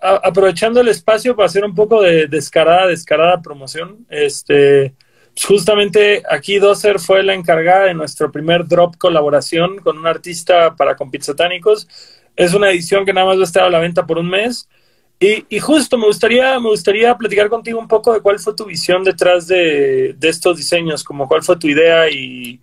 [0.00, 4.92] aprovechando el espacio para hacer un poco de descarada, descarada promoción, este,
[5.32, 10.74] pues, justamente aquí Doser fue la encargada de nuestro primer drop colaboración con un artista
[10.74, 11.86] para Satánicos
[12.36, 14.68] es una edición que nada más va a estar a la venta por un mes.
[15.20, 19.02] Y, justo me gustaría, me gustaría platicar contigo un poco de cuál fue tu visión
[19.04, 22.60] detrás de, estos diseños, como cuál fue tu idea y,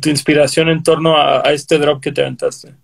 [0.00, 2.74] tu inspiración en torno a, este drop que te aventaste.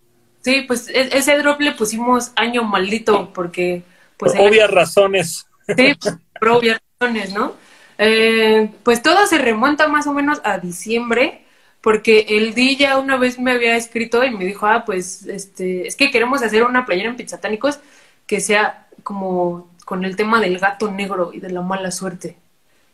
[0.41, 3.83] Sí, pues e, ese drop le pusimos año maldito porque...
[4.16, 5.47] Pues, por obvias razones.
[5.76, 5.95] Sí,
[6.41, 7.55] por obvias razones, ¿no?
[7.99, 11.45] Eh, pues todo se remonta más o menos a diciembre
[11.83, 15.87] porque el D ya una vez me había escrito y me dijo, ah, pues, este,
[15.87, 17.80] es que queremos hacer una playera en Pizzatánicos
[18.26, 22.37] que sea como con el tema del gato negro y de la mala suerte.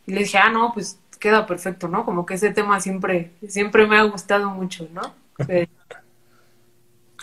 [0.07, 2.07] Y le dije, ah, no, pues queda perfecto, ¿no?
[2.07, 5.15] Como que ese tema siempre, siempre me ha gustado mucho, ¿no?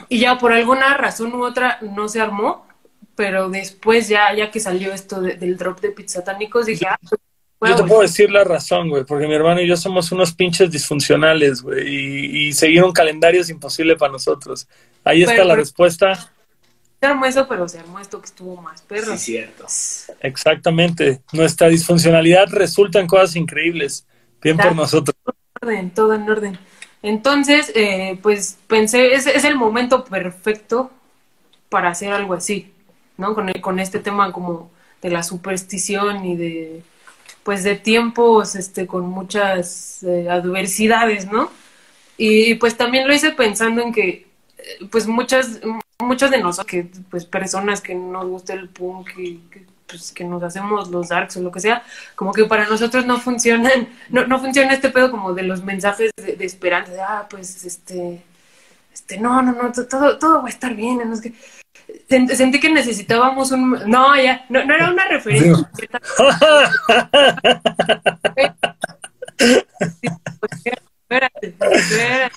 [0.10, 2.68] y ya por alguna razón u otra no se armó,
[3.16, 7.20] pero después ya, ya que salió esto del drop de Pizzatánicos, dije, ah, pues
[7.62, 10.70] yo te puedo decir la razón, güey, porque mi hermano y yo somos unos pinches
[10.70, 14.68] disfuncionales, güey, y, seguir un calendario es imposible para nosotros.
[15.04, 16.32] Ahí está la respuesta.
[17.00, 19.14] Se armó eso, pero se armó esto que estuvo más perro.
[19.14, 19.66] Sí, cierto.
[20.22, 21.22] Exactamente.
[21.34, 24.06] Nuestra disfuncionalidad resulta en cosas increíbles.
[24.42, 25.16] Bien por nosotros.
[25.24, 25.36] Todo
[25.72, 26.60] en orden, todo en orden.
[27.02, 30.92] Entonces, eh, pues pensé, es, es el momento perfecto
[31.70, 32.72] para hacer algo así,
[33.18, 33.36] ¿no?
[33.36, 36.84] Con, el, con este tema como de la superstición y de
[37.46, 41.52] pues de tiempos este con muchas eh, adversidades, ¿no?
[42.18, 44.28] Y pues también lo hice pensando en que
[44.58, 45.62] eh, pues muchas
[46.00, 50.24] muchas de nosotros que pues personas que nos gusta el punk y que, pues, que
[50.24, 51.84] nos hacemos los darks o lo que sea,
[52.16, 56.12] como que para nosotros no funcionan, no, no funciona este pedo como de los mensajes
[56.18, 58.24] de, esperanza, de, ah, pues este,
[58.92, 61.34] este, no, no, no, todo, todo va a estar bien, no es que,
[62.10, 63.72] sentí que necesitábamos un...
[63.88, 65.70] No, ya, no, no era una referencia.
[70.96, 72.36] espérate, espérate.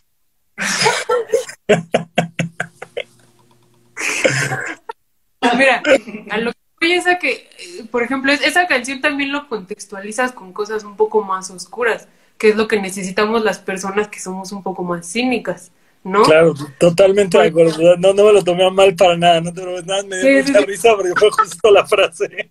[5.57, 5.83] Mira,
[6.31, 7.49] a lo que voy es a que,
[7.91, 12.57] por ejemplo, esa canción también lo contextualizas con cosas un poco más oscuras, que es
[12.57, 15.73] lo que necesitamos las personas que somos un poco más cínicas.
[16.05, 16.23] ¿No?
[16.23, 17.97] Claro, totalmente de acuerdo.
[17.97, 20.61] No, no me lo tomé mal para nada, no te lo nada, me dio mucha
[20.61, 22.51] risa porque fue justo la frase.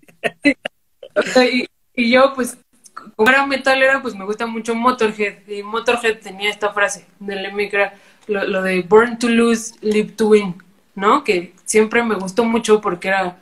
[1.95, 2.57] y, yo, pues,
[3.15, 5.47] como era metalera, pues me gusta mucho Motorhead.
[5.47, 7.95] Y Motorhead tenía esta frase del Emicra,
[8.27, 10.55] lo, lo de Born to Lose, Live to Win,
[10.95, 11.23] ¿no?
[11.23, 13.37] Que siempre me gustó mucho porque era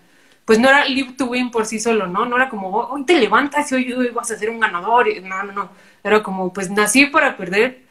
[0.46, 2.26] pues no era live to win por sí solo, ¿no?
[2.26, 5.08] No era como, hoy te levantas y hoy, vas a ser un ganador.
[5.24, 5.70] No, no, no.
[6.04, 7.85] Era como, pues nací para perder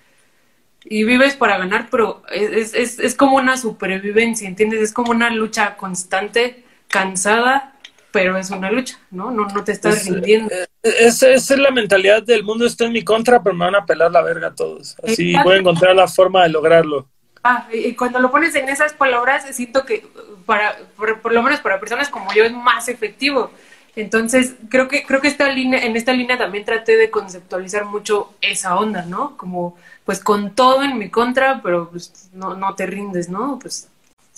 [0.84, 4.80] y vives para ganar, pero es, es, es como una supervivencia, ¿entiendes?
[4.80, 7.74] Es como una lucha constante, cansada,
[8.10, 9.30] pero es una lucha, ¿no?
[9.30, 10.54] No, no te estás rindiendo.
[10.54, 13.86] Eh, esa es la mentalidad del mundo está en mi contra, pero me van a
[13.86, 14.96] pelar la verga todos.
[15.02, 17.08] Así voy a encontrar la forma de lograrlo.
[17.42, 20.06] Ah, y cuando lo pones en esas palabras, siento que
[20.46, 23.50] para, por lo menos para personas como yo es más efectivo.
[23.96, 28.34] Entonces, creo que, creo que esta línea, en esta línea también traté de conceptualizar mucho
[28.40, 29.36] esa onda, ¿no?
[29.36, 33.58] Como, pues con todo en mi contra, pero pues no, no te rindes, ¿no?
[33.60, 33.88] Pues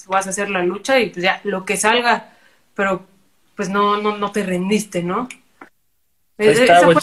[0.09, 2.33] vas a hacer la lucha y pues ya, lo que salga,
[2.75, 3.07] pero
[3.57, 5.29] pues no, no, no te rendiste, ¿no?
[6.39, 6.97] Ahí está, güey.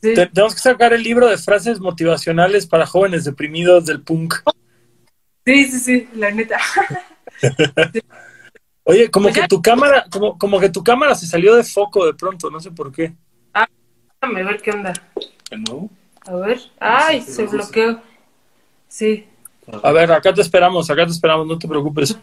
[0.00, 4.34] Tenemos que sacar el libro de frases motivacionales para jóvenes deprimidos del punk.
[5.46, 6.58] Sí, sí, sí, la neta.
[8.84, 12.04] Oye, como pues que tu cámara, como, como que tu cámara se salió de foco
[12.04, 13.14] de pronto, no sé por qué.
[13.54, 13.66] Ah,
[14.20, 14.92] déjame ver qué onda.
[15.50, 15.90] ¿De nuevo?
[16.26, 16.60] A ver.
[16.78, 18.00] Ay, se bloqueó.
[18.88, 19.26] Sí.
[19.82, 22.18] A ver, acá te esperamos, acá te esperamos, no te preocupes.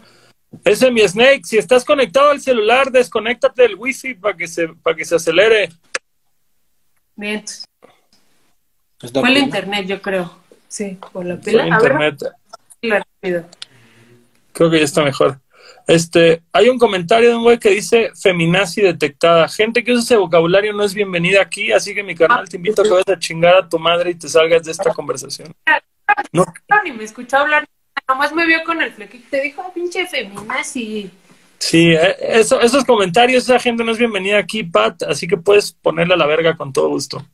[0.64, 4.96] Ese mi Snake, si estás conectado al celular, desconéctate del wifi para que se, para
[4.96, 5.70] que se acelere.
[7.16, 7.44] Bien.
[9.00, 10.32] Fue el internet, yo creo.
[10.68, 11.68] Sí, por la pila.
[11.68, 12.24] internet.
[14.54, 15.41] Creo que ya está mejor.
[15.92, 19.50] Este, hay un comentario de un güey que dice feminazi detectada.
[19.50, 22.82] Gente que usa ese vocabulario no es bienvenida aquí, así que mi canal te invito
[22.82, 25.54] a que vayas a chingar a tu madre y te salgas de esta conversación.
[26.32, 26.46] No.
[26.86, 27.68] Ni me escuchó hablar,
[28.08, 31.12] nomás me vio con el flequito te dijo, ah, pinche feminazi.
[31.60, 35.74] Sí, eh, eso, esos comentarios, esa gente no es bienvenida aquí, Pat, así que puedes
[35.74, 37.26] ponerle a la verga con todo gusto.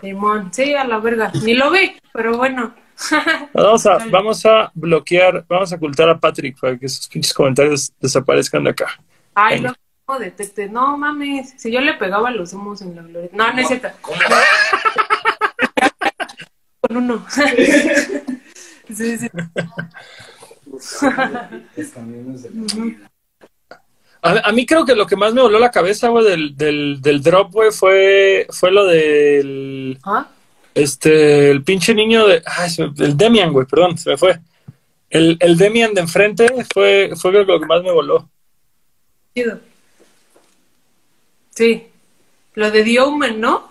[0.00, 1.32] Simón, sí, a la verga.
[1.42, 2.76] Ni lo ve, pero bueno.
[3.52, 7.92] Vamos a, vamos a bloquear, vamos a ocultar a Patrick para que esos pinches comentarios
[8.00, 8.86] desaparezcan de acá.
[9.34, 9.74] Ay, no,
[10.18, 10.68] deteste.
[10.68, 13.30] No mames, si yo le pegaba los humos en la gloria.
[13.32, 13.88] No, no es cierto.
[16.80, 17.26] Con uno.
[18.94, 19.30] sí, sí.
[24.24, 27.22] A, mí creo que lo que más me voló la cabeza, güey, del, del, del
[27.22, 29.98] drop, güey, fue, fue lo del...
[30.04, 30.28] ¿Ah?
[30.74, 32.42] Este, el pinche niño de.
[32.46, 34.38] Ay, el Demian, güey, perdón, se me fue.
[35.10, 38.30] El, el Demian de enfrente fue, fue lo que más me voló.
[41.50, 41.86] Sí.
[42.54, 43.70] Lo de Diomen, ¿no?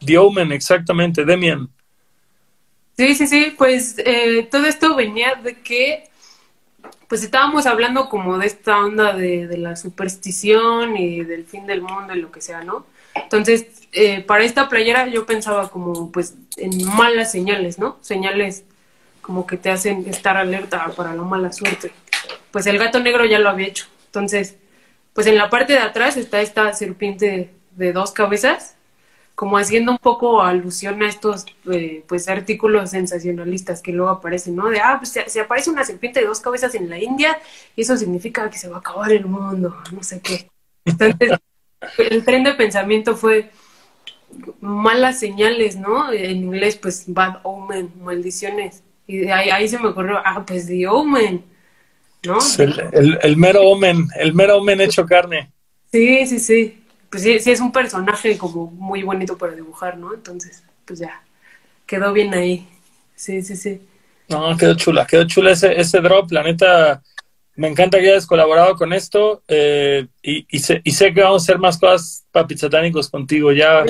[0.00, 1.68] Diomen, exactamente, Demian.
[2.96, 6.08] Sí, sí, sí, pues eh, todo esto venía de que
[7.08, 11.82] pues estábamos hablando como de esta onda de, de, la superstición y del fin del
[11.82, 12.86] mundo y lo que sea, ¿no?
[13.14, 17.98] Entonces, eh, para esta playera yo pensaba como pues en malas señales, ¿no?
[18.00, 18.64] Señales
[19.20, 21.92] como que te hacen estar alerta para la mala suerte.
[22.50, 23.86] Pues el gato negro ya lo había hecho.
[24.06, 24.56] Entonces,
[25.14, 28.76] pues en la parte de atrás está esta serpiente de dos cabezas,
[29.34, 34.68] como haciendo un poco alusión a estos eh, pues artículos sensacionalistas que luego aparecen, ¿no?
[34.68, 37.38] De, ah, pues se, aparece una serpiente de dos cabezas en la India
[37.74, 40.50] y eso significa que se va a acabar el mundo, no sé qué.
[40.84, 41.38] Entonces,
[41.96, 43.50] el tren de pensamiento fue,
[44.60, 46.12] malas señales, ¿no?
[46.12, 48.82] En inglés, pues bad omen, maldiciones.
[49.06, 51.44] Y ahí, ahí se me ocurrió, ah, pues the omen,
[52.24, 52.38] ¿no?
[52.58, 55.50] El, el, mero omen, el mero omen hecho carne.
[55.90, 56.84] Sí, sí, sí.
[57.10, 60.14] Pues sí, sí, es un personaje como muy bonito para dibujar, ¿no?
[60.14, 61.22] Entonces, pues ya,
[61.86, 62.68] quedó bien ahí.
[63.16, 63.82] Sí, sí, sí.
[64.28, 67.02] No, quedó chula, quedó chula ese, ese drop, la neta,
[67.60, 71.42] me encanta que hayas colaborado con esto eh, y, y, sé, y, sé, que vamos
[71.42, 72.24] a hacer más cosas
[72.56, 73.52] satánicos contigo.
[73.52, 73.84] Ya,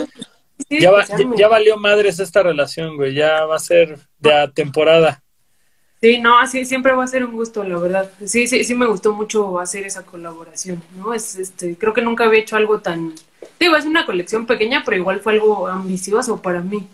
[0.69, 0.91] ya,
[1.37, 3.15] ya, valió madres esta relación, güey.
[3.15, 5.23] Ya va a ser de temporada.
[6.03, 8.11] Sí, no, así siempre va a ser un gusto, la verdad.
[8.25, 11.15] Sí, sí, sí me gustó mucho hacer esa colaboración, ¿no?
[11.15, 13.15] Es, este, creo que nunca había hecho algo tan,
[13.61, 16.89] digo, es una colección pequeña, pero igual fue algo ambicioso para mí.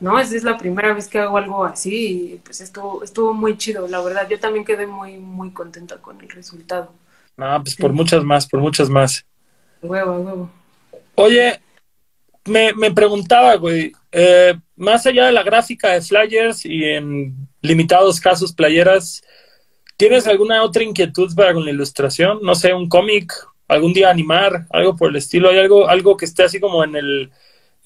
[0.00, 0.18] ¿No?
[0.18, 3.86] Es, es la primera vez que hago algo así y pues estuvo, estuvo muy chido,
[3.88, 4.28] la verdad.
[4.28, 6.92] Yo también quedé muy, muy contenta con el resultado.
[7.36, 9.24] No, pues por muchas más, por muchas más.
[9.82, 10.50] Huevo, huevo.
[11.16, 11.60] Oye,
[12.44, 18.20] me, me preguntaba, güey, eh, más allá de la gráfica de flyers y en limitados
[18.20, 19.22] casos playeras,
[19.96, 22.38] ¿tienes alguna otra inquietud para con la ilustración?
[22.42, 23.32] No sé, un cómic,
[23.68, 25.50] algún día animar, algo por el estilo.
[25.50, 27.30] ¿Hay algo, algo que esté así como en el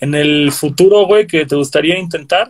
[0.01, 2.49] en el futuro, güey, que te gustaría intentar?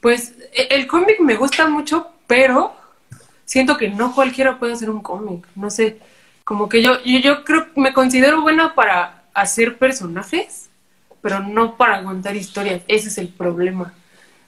[0.00, 2.74] Pues e, el cómic me gusta mucho, pero
[3.44, 5.46] siento que no cualquiera puede hacer un cómic.
[5.54, 5.98] No sé,
[6.44, 10.68] como que yo, yo, creo que me considero buena para hacer personajes,
[11.20, 12.82] pero no para contar historias.
[12.88, 13.94] Ese es el problema.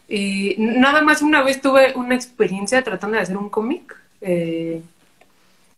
[0.08, 3.96] Y nada más una vez tuve una experiencia tratando de hacer un cómic.
[4.20, 4.82] Eh,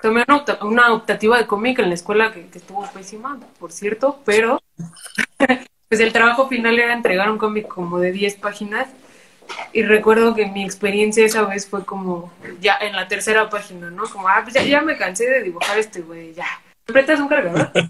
[0.00, 0.24] tomé
[0.60, 4.60] una, optativa de cómic en la escuela que, que, estuvo pésima, por cierto, pero
[5.94, 8.88] pues el trabajo final era entregar un cómic como de 10 páginas
[9.72, 14.02] y recuerdo que mi experiencia esa vez fue como ya en la tercera página, ¿no?
[14.10, 16.46] Como, ah, pues ya, me cansé de dibujar este güey, ya.
[16.88, 17.70] ¿Me prestas un cargador?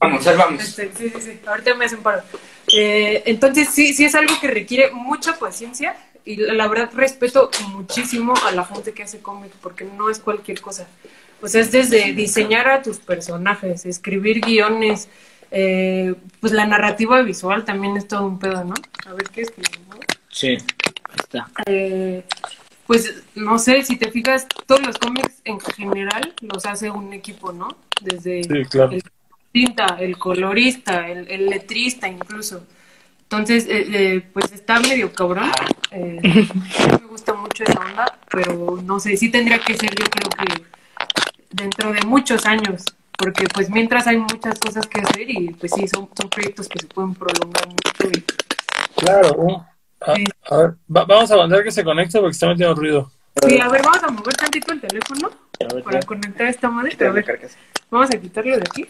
[0.00, 0.60] Vamos, vamos.
[0.60, 2.20] Este, sí, sí, sí, ahorita me hacen paro.
[2.76, 8.34] Eh, entonces sí, sí es algo que requiere mucha paciencia y la verdad respeto muchísimo
[8.44, 10.88] a la gente que hace cómic porque no es cualquier cosa.
[11.40, 15.08] Pues es desde diseñar a tus personajes, escribir guiones,
[15.56, 18.74] eh, pues la narrativa visual también es todo un pedo, ¿no?
[19.06, 19.98] A ver qué escribimos.
[20.28, 21.48] Sí, ahí está.
[21.66, 22.24] Eh,
[22.88, 27.52] pues no sé, si te fijas, todos los cómics en general los hace un equipo,
[27.52, 27.68] ¿no?
[28.02, 29.02] Desde el
[29.52, 32.66] tinta, el colorista, el, letrista incluso.
[33.22, 35.50] Entonces, eh, pues está medio cabrón.
[35.92, 40.73] me gusta mucho esa onda, pero no sé, sí tendría que ser, yo creo que
[41.54, 42.84] dentro de muchos años,
[43.16, 46.78] porque pues mientras hay muchas cosas que hacer y pues sí, son, son proyectos que
[46.80, 48.24] se pueden prolongar mucho y
[48.96, 49.66] Claro.
[50.00, 50.24] A, Sí.
[50.50, 53.10] a ver, va- vamos a aguantar que se conecte porque está metiendo ruido.
[53.46, 56.06] Sí, a ver, vamos a mover tantito el teléfono ver, para ya.
[56.06, 56.96] conectar esta madre.
[57.00, 57.24] A ver,
[57.90, 58.86] vamos a quitarlo de aquí.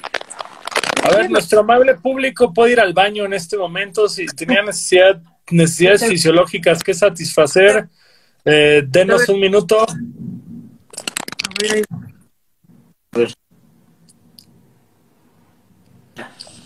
[1.03, 5.21] A ver, nuestro amable público puede ir al baño en este momento si tenía necesidad,
[5.51, 7.89] necesidades fisiológicas que satisfacer.
[8.45, 9.83] Eh, denos un minuto.
[9.83, 9.87] A
[11.61, 11.83] ver, ahí.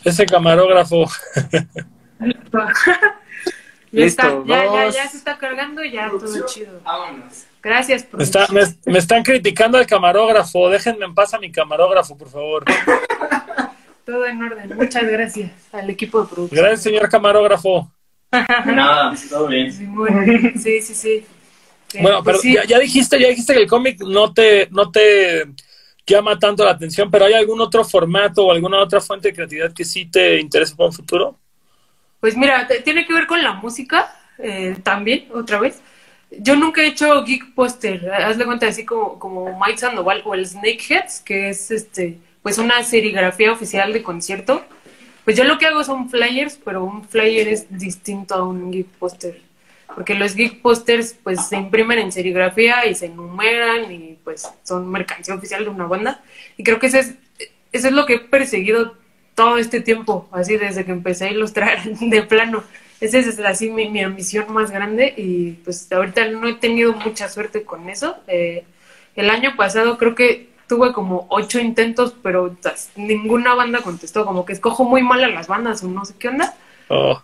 [0.04, 1.04] Ese camarógrafo.
[3.92, 6.80] ya está, ya, ya, ya se está cargando, ya todo chido.
[6.84, 7.44] Vámonos.
[7.62, 8.76] Gracias, Me, está- producción.
[8.86, 10.68] me- me están criticando al camarógrafo.
[10.70, 12.64] Déjenme en paz a mi camarógrafo, por favor.
[14.06, 14.74] Todo en orden.
[14.76, 16.58] Muchas gracias al equipo de producción.
[16.60, 17.90] Gracias, señor camarógrafo.
[18.66, 19.70] Nada, todo bien.
[19.72, 21.26] Sí, muy- sí, sí, sí.
[22.00, 22.54] Bueno, pues pero sí.
[22.54, 25.46] ya, ya dijiste, ya dijiste que el cómic no te, no te
[26.14, 29.72] llama tanto la atención, pero ¿hay algún otro formato o alguna otra fuente de creatividad
[29.72, 31.36] que sí te interese para un futuro?
[32.20, 35.80] Pues mira, tiene que ver con la música eh, también, otra vez.
[36.30, 40.46] Yo nunca he hecho geek poster, hazle cuenta así como, como Mike Sandoval o el
[40.46, 44.64] Snakeheads, que es este, pues una serigrafía oficial de concierto.
[45.24, 48.86] Pues yo lo que hago son flyers, pero un flyer es distinto a un geek
[48.98, 49.42] poster.
[49.94, 54.90] Porque los geek posters pues se imprimen en serigrafía y se enumeran y pues son
[54.90, 56.22] mercancía oficial de una banda.
[56.58, 57.14] Y creo que eso es,
[57.72, 58.94] eso es lo que he perseguido
[59.34, 62.62] todo este tiempo, así desde que empecé a ilustrar de plano.
[63.00, 67.30] Esa es así mi, mi ambición más grande y pues ahorita no he tenido mucha
[67.30, 68.18] suerte con eso.
[68.26, 68.66] Eh,
[69.16, 72.54] el año pasado creo que tuve como ocho intentos, pero
[72.96, 76.28] ninguna banda contestó, como que escojo muy mal a las bandas o no sé qué
[76.28, 76.54] onda.
[76.88, 77.22] Oh,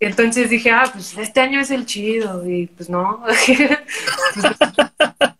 [0.00, 3.22] Entonces dije, ah, pues este año es el chido y pues no.
[4.34, 5.35] Pues,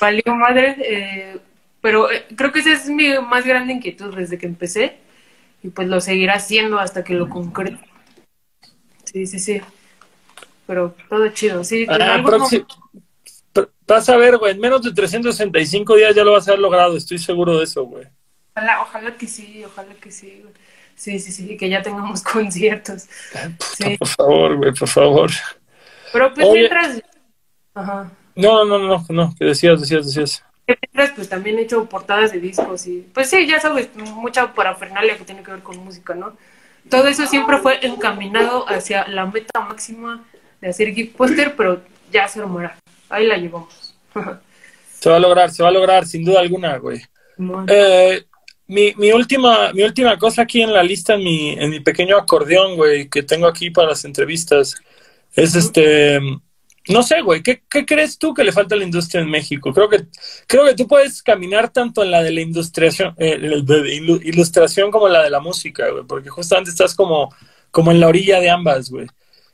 [0.00, 0.76] valió madre.
[0.80, 1.38] eh,
[1.80, 4.96] pero eh, creo que esa es mi más grande inquietud desde que empecé
[5.62, 7.78] y pues lo seguirá haciendo hasta que lo concrete.
[9.04, 9.60] Sí, sí, sí.
[10.66, 11.86] Pero todo chido, sí.
[11.88, 12.66] ah, próximo-
[13.86, 16.96] Vas a ver, güey, en menos de 365 días ya lo vas a haber logrado,
[16.96, 18.04] estoy seguro de eso, güey.
[18.56, 20.40] Ojalá, ojalá que sí, ojalá que sí.
[20.42, 20.52] güey.
[20.96, 23.06] Sí, sí, sí, que ya tengamos conciertos.
[23.76, 25.30] Sí, Por favor, güey, por favor.
[26.12, 26.58] pero pues Oye.
[26.60, 27.00] mientras,
[27.74, 30.44] ajá, No, no, no, no, que decías, decías, decías.
[30.66, 35.16] mientras pues también he hecho portadas de discos y pues sí, ya sabes, mucha parafernalia
[35.16, 36.36] que tiene que ver con música, ¿no?
[36.90, 40.24] Todo eso siempre fue encaminado hacia la meta máxima
[40.60, 41.82] de hacer geek poster, pero
[42.12, 42.78] ya se armará.
[43.08, 43.94] Ahí la llevamos.
[44.98, 47.02] Se va a lograr, se va a lograr, sin duda alguna, güey.
[47.68, 48.24] Eh,
[48.66, 52.16] mi, mi, última, mi última cosa aquí en la lista, en mi, en mi pequeño
[52.16, 54.74] acordeón, güey, que tengo aquí para las entrevistas,
[55.34, 56.18] es este.
[56.88, 59.72] No sé, güey, ¿qué, ¿qué crees tú que le falta a la industria en México?
[59.72, 60.06] Creo que,
[60.46, 64.90] creo que tú puedes caminar tanto en la de la ilustración, eh, de ilu- ilustración
[64.90, 67.34] como en la de la música, güey, porque justamente estás como,
[67.70, 69.06] como en la orilla de ambas, güey.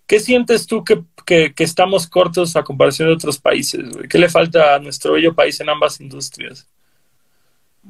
[0.06, 4.08] ¿Qué sientes tú que, que, que estamos cortos a comparación de otros países, güey?
[4.08, 6.68] ¿Qué le falta a nuestro bello país en ambas industrias?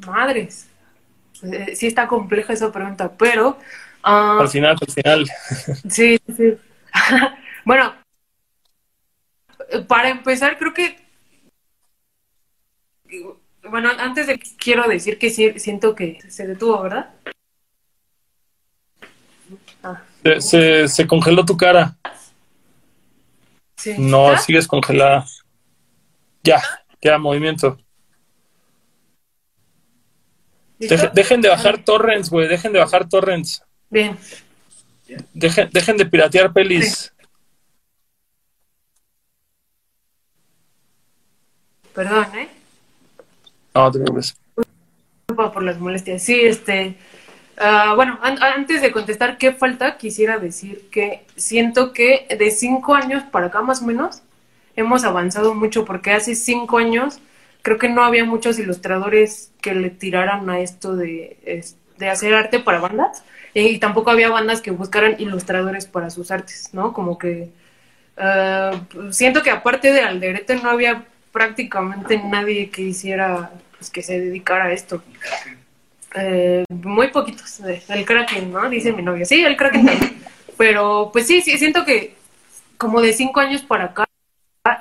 [0.07, 0.68] Madres.
[1.43, 3.59] Eh, sí está compleja esa pregunta, pero...
[4.03, 5.30] ah, Al final, al final.
[5.88, 6.55] Sí, sí.
[7.64, 7.95] bueno,
[9.89, 10.97] para empezar, creo que.
[13.68, 17.11] Bueno, antes de quiero decir que sí, siento que se detuvo, ¿verdad?
[19.83, 21.97] Ah, Se, se, se congeló tu cara.
[23.77, 23.95] sí.
[23.99, 24.39] No, ¿Ah?
[24.39, 25.27] sigues congelada.
[26.43, 26.61] Ya,
[27.01, 27.79] ya, movimiento.
[30.79, 32.49] Dejen de bajar torrents, güey.
[32.49, 33.62] Dejen de bajar torrents.
[33.89, 34.18] Bien.
[35.33, 37.11] Dejen, dejen de piratear pelis.
[41.95, 42.49] Perdón, ¿eh?
[43.74, 44.34] No, te preocupes.
[45.28, 46.22] Disculpa por las molestias.
[46.22, 46.97] Sí, este.
[47.59, 52.95] ah, bueno, an- antes de contestar qué falta, quisiera decir que siento que de cinco
[52.95, 54.22] años para acá más o menos
[54.76, 57.20] hemos avanzado mucho porque hace cinco años
[57.62, 61.62] creo que no había muchos ilustradores que le tiraran a esto de,
[61.99, 63.24] de hacer arte para bandas
[63.55, 66.93] y tampoco había bandas que buscaran ilustradores para sus artes, ¿no?
[66.93, 67.51] Como que
[68.16, 68.72] ah,
[69.11, 74.66] siento que aparte de Alderete no había prácticamente nadie que hiciera, pues que se dedicara
[74.66, 75.03] a esto.
[76.14, 77.61] Eh, muy poquitos.
[77.61, 78.68] El Kraken, ¿no?
[78.68, 79.24] Dice mi novio.
[79.24, 80.22] Sí, el Kraken también.
[80.59, 82.14] Pero pues sí, sí, siento que
[82.76, 84.05] como de cinco años para acá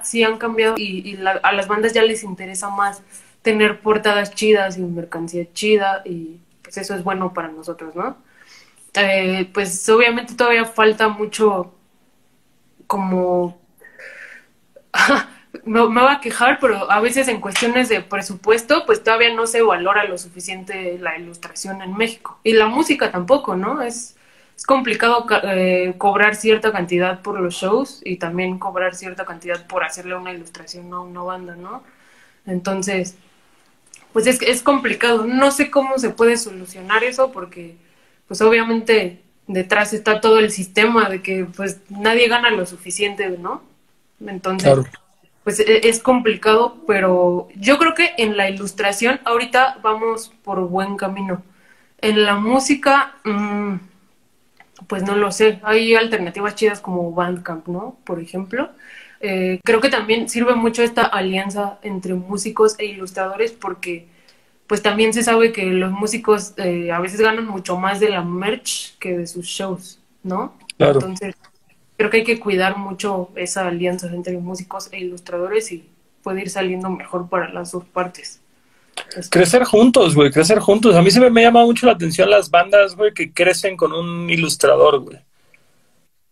[0.04, 3.02] sí han cambiado y, y la- a las bandas ya les interesa más
[3.42, 8.18] tener portadas chidas y mercancía chida y pues eso es bueno para nosotros, ¿no?
[8.96, 11.74] Eh, pues obviamente todavía falta mucho
[12.88, 13.58] como
[15.66, 19.48] me, me va a quejar, pero a veces en cuestiones de presupuesto, pues todavía no
[19.48, 22.40] se valora lo suficiente la ilustración en México.
[22.44, 23.82] Y la música tampoco, ¿no?
[23.82, 24.16] Es
[24.62, 29.84] es complicado eh, cobrar cierta cantidad por los shows y también cobrar cierta cantidad por
[29.84, 31.82] hacerle una ilustración a una banda, ¿no?
[32.46, 33.16] Entonces,
[34.14, 35.26] pues es, es complicado.
[35.26, 37.76] No sé cómo se puede solucionar eso porque,
[38.28, 43.64] pues obviamente detrás está todo el sistema de que pues nadie gana lo suficiente, ¿no?
[44.24, 44.78] Entonces,
[45.44, 50.98] pues e, es complicado, pero yo creo que en la ilustración ahorita vamos por buen
[50.98, 51.44] camino.
[52.00, 53.76] En la música, mmm,
[54.88, 55.60] pues no lo sé.
[55.64, 57.98] Hay alternativas chidas como Bandcamp, ¿no?
[58.04, 58.70] Por ejemplo.
[59.20, 64.08] Eh, creo que también sirve mucho esta alianza entre músicos e ilustradores porque
[64.66, 68.24] pues también se sabe que los músicos eh, a veces ganan mucho más de la
[68.24, 70.54] merch que de sus shows, ¿no?
[70.78, 70.94] Claro.
[70.94, 71.36] Entonces,
[72.02, 75.88] creo que hay que cuidar mucho esa alianza entre músicos e ilustradores y
[76.24, 78.42] puede ir saliendo mejor para las dos partes.
[79.30, 80.96] Crecer juntos, güey, crecer juntos.
[80.96, 84.28] A mí siempre me llama mucho la atención las bandas, güey, que crecen con un
[84.32, 85.20] ilustrador, güey.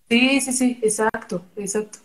[0.10, 2.00] Sí, sí, sí, exacto, exacto.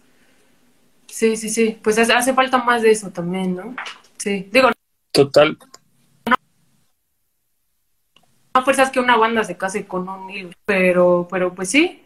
[1.07, 1.79] Sí, sí, sí.
[1.83, 3.75] Pues hace falta más de eso también, ¿no?
[4.19, 4.69] Sí, digo.
[5.11, 5.57] Total.
[6.27, 6.37] No,
[8.55, 12.04] no fuerzas que una banda se case con un hilo, pero, pero pues sí.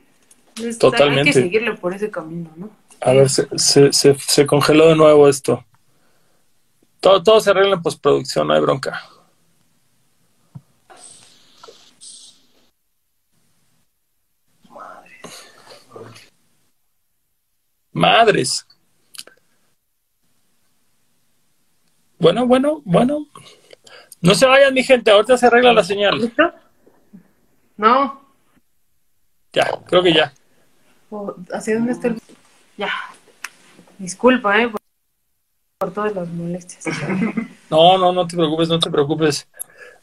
[0.79, 1.21] Totalmente.
[1.21, 2.71] Hay que seguirle por ese camino, ¿no?
[3.01, 5.65] A ver, se, se, se, se congeló de nuevo esto.
[7.01, 9.01] Todo, todo se arregla en postproducción, no hay bronca.
[17.93, 18.67] Madres.
[22.19, 23.27] Bueno, bueno, bueno.
[24.21, 26.19] No se vayan, mi gente, ahorita se arregla la señal.
[26.19, 26.53] ¿Listo?
[27.77, 28.21] No.
[29.53, 30.33] Ya, creo que ya.
[31.53, 32.21] ¿Hacia dónde está el.?
[32.77, 32.91] Ya.
[33.99, 34.71] Disculpa, ¿eh?
[35.79, 36.85] por todas las molestias.
[37.71, 39.47] No, no, no te preocupes, no te preocupes.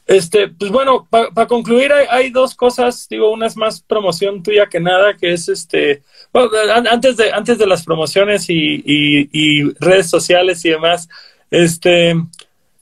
[0.06, 4.40] Este, pues bueno, para pa concluir hay, hay, dos cosas, digo, una es más promoción
[4.40, 6.50] tuya que nada, que es este, bueno,
[6.88, 11.08] antes de, antes de las promociones y, y, y redes sociales y demás,
[11.50, 12.14] este,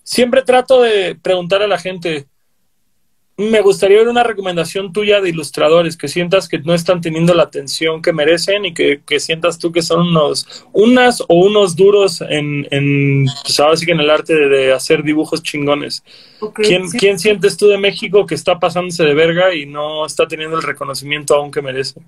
[0.02, 2.26] siempre trato de preguntar a la gente,
[3.36, 7.42] me gustaría ver una recomendación tuya de ilustradores que sientas que no están teniendo la
[7.42, 12.20] atención que merecen y que, que sientas tú que son unos, unas o unos duros
[12.20, 16.04] en, en pues ahora sí que en el arte de, de hacer dibujos chingones.
[16.38, 16.96] Okay, ¿Quién, sí.
[16.96, 20.62] ¿Quién sientes tú de México que está pasándose de verga y no está teniendo el
[20.62, 22.00] reconocimiento aún que merece?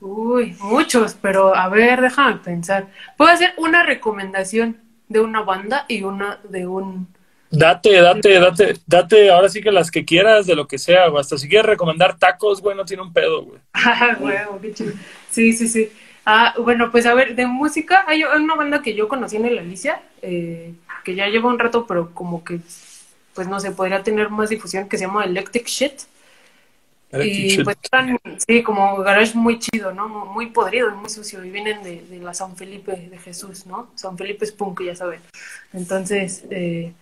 [0.00, 2.88] Uy, muchos, pero a ver, déjame pensar.
[3.16, 4.78] Puedo hacer una recomendación
[5.08, 7.15] de una banda y una de un
[7.50, 11.38] Date, date, date, date, ahora sí que las que quieras, de lo que sea, hasta
[11.38, 13.60] si quieres recomendar tacos, güey, no tiene un pedo, güey.
[13.74, 14.16] Ah,
[14.60, 14.92] qué chido.
[15.30, 15.90] Sí, sí, sí.
[16.24, 19.58] Ah, bueno, pues a ver, de música, hay una banda que yo conocí en el
[19.58, 20.74] Alicia, eh,
[21.04, 22.58] que ya lleva un rato, pero como que,
[23.32, 26.00] pues no sé, podría tener más difusión, que se llama Electric Shit.
[27.12, 27.64] Electric y Shit.
[27.64, 30.08] pues están, sí, como garage muy chido, ¿no?
[30.08, 33.92] Muy podrido, muy sucio, y vienen de, de la San Felipe de Jesús, ¿no?
[33.94, 35.20] San Felipe es punk, ya saben.
[35.72, 36.92] Entonces, eh,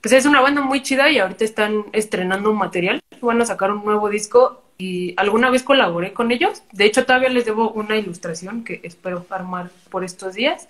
[0.00, 3.72] pues es una banda muy chida y ahorita están estrenando un material, van a sacar
[3.72, 6.62] un nuevo disco y alguna vez colaboré con ellos.
[6.72, 10.68] De hecho, todavía les debo una ilustración que espero armar por estos días.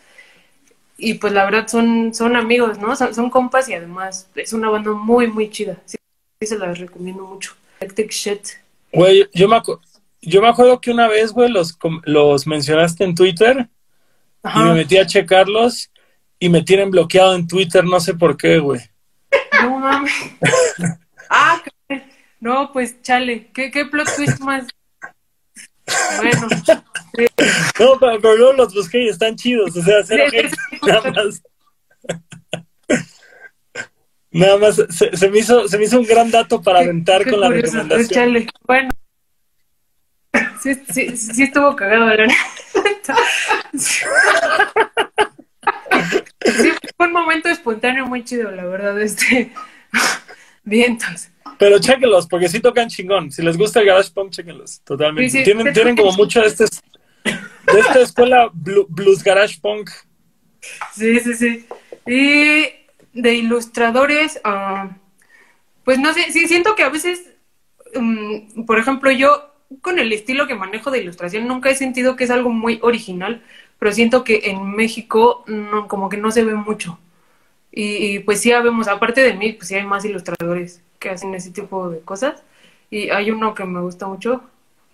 [0.97, 2.97] Y pues la verdad son, son amigos, ¿no?
[2.97, 5.77] Son, son compas y además es una banda muy, muy chida.
[5.85, 5.99] Sí,
[6.41, 7.55] se las recomiendo mucho.
[7.81, 8.49] Electric Shit.
[8.93, 9.79] Güey, yo me, acu
[10.23, 13.69] yo me acuerdo que una vez, güey, los, los mencionaste en Twitter
[14.43, 14.61] Ajá.
[14.61, 15.91] y me metí a checarlos
[16.41, 18.81] y me tienen bloqueado en Twitter, no sé por qué, güey.
[19.89, 20.13] No mames.
[21.31, 21.63] ah,
[22.41, 23.51] no, pues chale.
[23.55, 24.67] ¿Qué, qué plot twist más?
[26.19, 26.49] Bueno.
[27.17, 27.25] Sí.
[27.81, 29.75] No, pero, pero luego los busqué y están chidos.
[29.77, 30.25] O sea, cero
[30.87, 31.43] nada más.
[34.31, 37.31] Nada más se, se, me hizo, se me hizo un gran dato para aventar qué
[37.31, 37.99] con la curioso, recomendación.
[37.99, 38.47] Pues chale.
[38.67, 38.91] Bueno.
[40.63, 42.29] Sí, sí, sí estuvo cagado, la
[43.75, 44.05] Sí,
[46.97, 49.53] fue un momento espontáneo muy chido, la verdad, este.
[50.65, 51.29] Vientos.
[51.59, 53.33] Pero chéquenlos, porque sí tocan chingón.
[53.33, 54.81] Si les gusta el garage punk, chéquenlos.
[54.83, 55.31] Totalmente.
[55.31, 59.91] Sí, sí, tienen, tienen como mucho de, este, de esta escuela blues garage punk.
[60.95, 61.67] Sí, sí, sí.
[62.07, 62.69] Y
[63.13, 64.89] de ilustradores, uh,
[65.85, 67.35] pues no sé, sí, siento que a veces,
[67.95, 72.25] um, por ejemplo, yo con el estilo que manejo de ilustración nunca he sentido que
[72.25, 73.43] es algo muy original,
[73.79, 76.99] pero siento que en México no, como que no se ve mucho.
[77.71, 81.35] Y, y, pues sí vemos, aparte de mí, pues sí hay más ilustradores que hacen
[81.35, 82.43] ese tipo de cosas.
[82.91, 84.43] Y hay uno que me gusta mucho,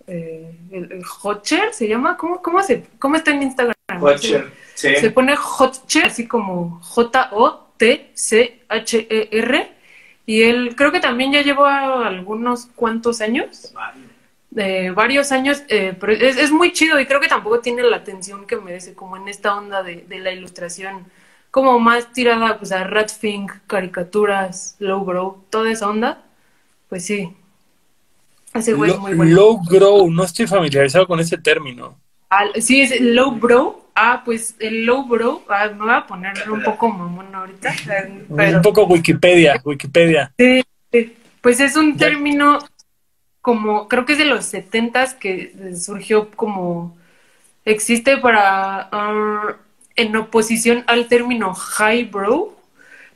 [0.06, 3.74] eh, el, el Hotcher se llama, ¿cómo, cómo, se, cómo está en Instagram?
[4.00, 4.94] Hotcher, sí.
[4.96, 7.64] Se pone Hotcher, así como J-O-T-C-H-E-R.
[10.26, 13.74] Y él creo que también ya lleva algunos cuantos años.
[14.50, 17.96] de varios años, eh, pero es, es, muy chido y creo que tampoco tiene la
[17.96, 21.06] atención que merece, como en esta onda de, de la ilustración,
[21.54, 26.20] como más tirada pues, a Ratfink, caricaturas, lowbrow, toda esa onda,
[26.88, 27.32] pues sí.
[28.52, 29.36] Ese güey es muy bueno.
[29.36, 31.96] Lowbrow, no estoy familiarizado con ese término.
[32.60, 33.84] Sí, es lowbrow.
[33.94, 37.72] Ah, pues el lowbrow, ah, me voy a poner un poco mamón ahorita.
[38.36, 38.56] Pero...
[38.56, 40.32] Un poco Wikipedia, Wikipedia.
[40.36, 41.16] Sí, sí.
[41.40, 42.58] pues es un término
[43.40, 46.96] como, creo que es de los setentas que surgió como,
[47.64, 49.63] existe para, uh,
[49.96, 52.54] en oposición al término highbrow,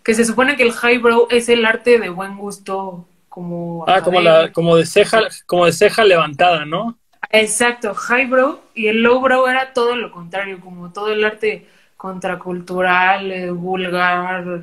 [0.02, 3.84] que se supone que el highbrow es el arte de buen gusto como...
[3.86, 6.98] Ah, como, la, como, de ceja, como de ceja levantada, ¿no?
[7.30, 11.66] Exacto, highbrow y el lowbrow era todo lo contrario, como todo el arte
[11.96, 14.62] contracultural, eh, vulgar,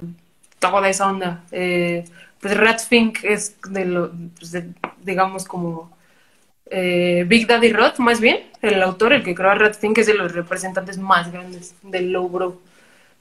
[0.59, 1.43] toda esa onda.
[1.51, 2.05] Eh,
[2.39, 4.55] pues Ratfink es de lo, pues
[5.01, 5.94] digamos como
[6.67, 10.13] eh, Big Daddy Roth, más bien, el autor, el que creó a Ratfink, es de
[10.13, 12.59] los representantes más grandes del lowbrow,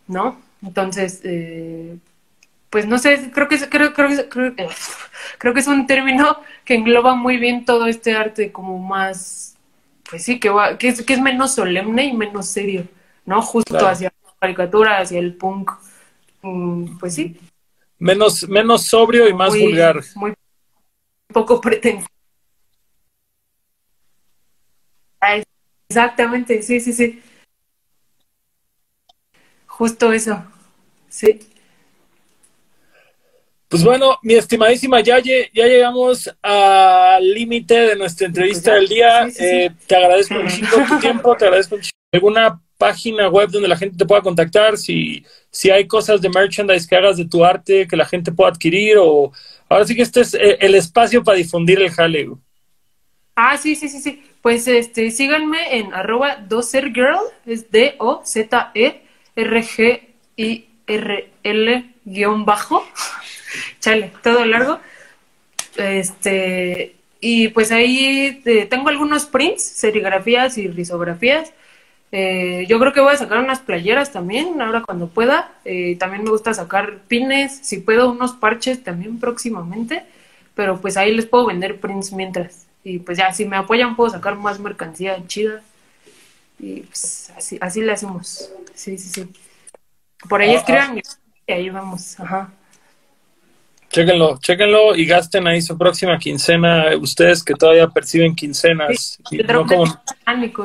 [0.07, 0.41] ¿no?
[0.63, 1.97] Entonces, eh,
[2.71, 4.55] pues no sé, creo que, creo, creo, creo,
[5.39, 9.57] creo que es un término que engloba muy bien todo este arte como más,
[10.09, 12.87] pues sí, que, va, que, es, que es menos solemne y menos serio,
[13.27, 13.43] ¿no?
[13.43, 15.71] Justo hacia la caricatura, hacia el punk,
[16.43, 17.37] mm, pues sí,
[17.99, 20.03] Menos, menos sobrio y más vulgar.
[20.17, 20.35] Muy
[21.33, 22.14] poco pretensioso.
[25.89, 27.23] Exactamente, sí, sí, sí.
[29.67, 30.45] Justo eso.
[31.09, 31.41] Sí.
[33.69, 39.29] Pues bueno, mi estimadísima Yaye, ya llegamos al límite de nuestra entrevista pues del día.
[39.37, 41.99] Eh, te agradezco muchísimo tu tiempo, te agradezco muchísimo.
[42.13, 44.79] ¿Alguna página web donde la gente te pueda contactar?
[44.79, 48.51] Si, si hay cosas de merchandise que hagas de tu arte que la gente pueda
[48.51, 49.33] adquirir o
[49.69, 52.29] ahora sí que este es eh, el espacio para difundir el jale.
[53.37, 54.23] Ah, sí, sí, sí, sí.
[54.43, 58.35] Pues este, síganme en arroba dosergirl, es D-O-Z-E-R-G-I-R-L
[62.05, 62.85] guion bajo.
[63.81, 64.79] Chale, todo largo.
[65.77, 71.53] Este, y pues ahí eh, tengo algunos prints, serigrafías y risografías.
[72.13, 75.53] Eh, yo creo que voy a sacar unas playeras también, ahora cuando pueda.
[75.65, 80.05] Eh, también me gusta sacar pines, si puedo, unos parches también próximamente.
[80.55, 82.64] Pero pues ahí les puedo vender prints mientras.
[82.85, 85.63] Y pues ya, si me apoyan, puedo sacar más mercancía chida.
[86.59, 88.51] Y pues así, así le hacemos.
[88.75, 89.33] Sí, sí, sí.
[90.29, 91.19] Por ahí ah, escriban ah.
[91.47, 92.21] y ahí vamos.
[92.21, 92.53] Ajá.
[93.89, 99.19] Chéquenlo, chéquenlo y gasten ahí su próxima quincena, ustedes que todavía perciben quincenas.
[99.31, 99.85] no como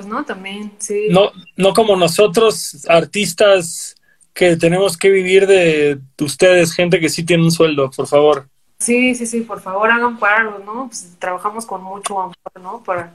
[0.08, 0.26] ¿no?
[0.26, 1.08] También, sí.
[1.12, 3.96] No, no como nosotros, artistas
[4.34, 8.50] que tenemos que vivir de ustedes, gente que sí tiene un sueldo, por favor.
[8.80, 10.88] Sí, sí, sí, por favor hagan paro, ¿no?
[10.88, 12.82] Pues, trabajamos con mucho amor, ¿no?
[12.82, 13.14] Para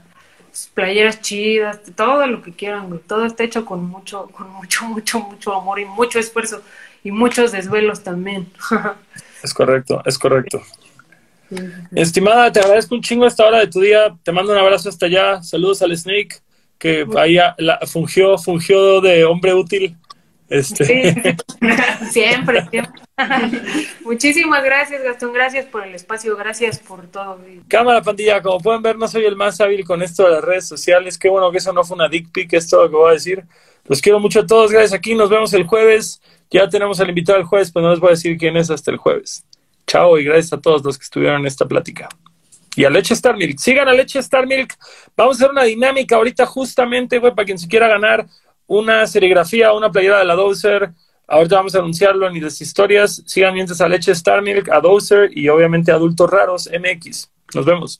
[0.73, 5.53] playeras chidas, todo lo que quieran, Todo está hecho con mucho, con mucho, mucho, mucho
[5.53, 6.61] amor y mucho esfuerzo
[7.03, 8.47] y muchos desvelos también.
[9.43, 10.59] Es correcto, es correcto.
[11.91, 14.15] Estimada, te agradezco un chingo esta hora de tu día.
[14.23, 15.43] Te mando un abrazo hasta allá.
[15.43, 16.41] Saludos al Snake,
[16.79, 19.95] que ahí la, fungió, fungió de hombre útil.
[20.49, 20.85] Este.
[22.09, 23.04] siempre, siempre.
[24.03, 25.33] Muchísimas gracias, Gastón.
[25.33, 26.35] Gracias por el espacio.
[26.35, 27.39] Gracias por todo.
[27.67, 28.41] Cámara, pandilla.
[28.41, 31.17] Como pueden ver, no soy el más hábil con esto de las redes sociales.
[31.17, 32.51] Qué bueno que eso no fue una dick pic.
[32.53, 33.43] Es todo lo que voy a decir.
[33.85, 34.71] Los quiero mucho a todos.
[34.71, 35.15] Gracias aquí.
[35.15, 36.21] Nos vemos el jueves.
[36.51, 38.91] Ya tenemos al invitado el jueves, pero no les voy a decir quién es hasta
[38.91, 39.45] el jueves.
[39.87, 42.09] Chao y gracias a todos los que estuvieron en esta plática.
[42.75, 43.57] Y a Leche Star Milk.
[43.57, 44.73] Sigan a Leche Star Milk.
[45.15, 48.25] Vamos a hacer una dinámica ahorita justamente, para quien se quiera ganar
[48.67, 50.91] una serigrafía, una playera de la Dozer.
[51.27, 53.23] Ahorita vamos a anunciarlo en las historias.
[53.25, 57.31] Sigan Dientes a Leche, Star Milk, a Dozer y obviamente Adultos Raros MX.
[57.53, 57.99] Nos vemos.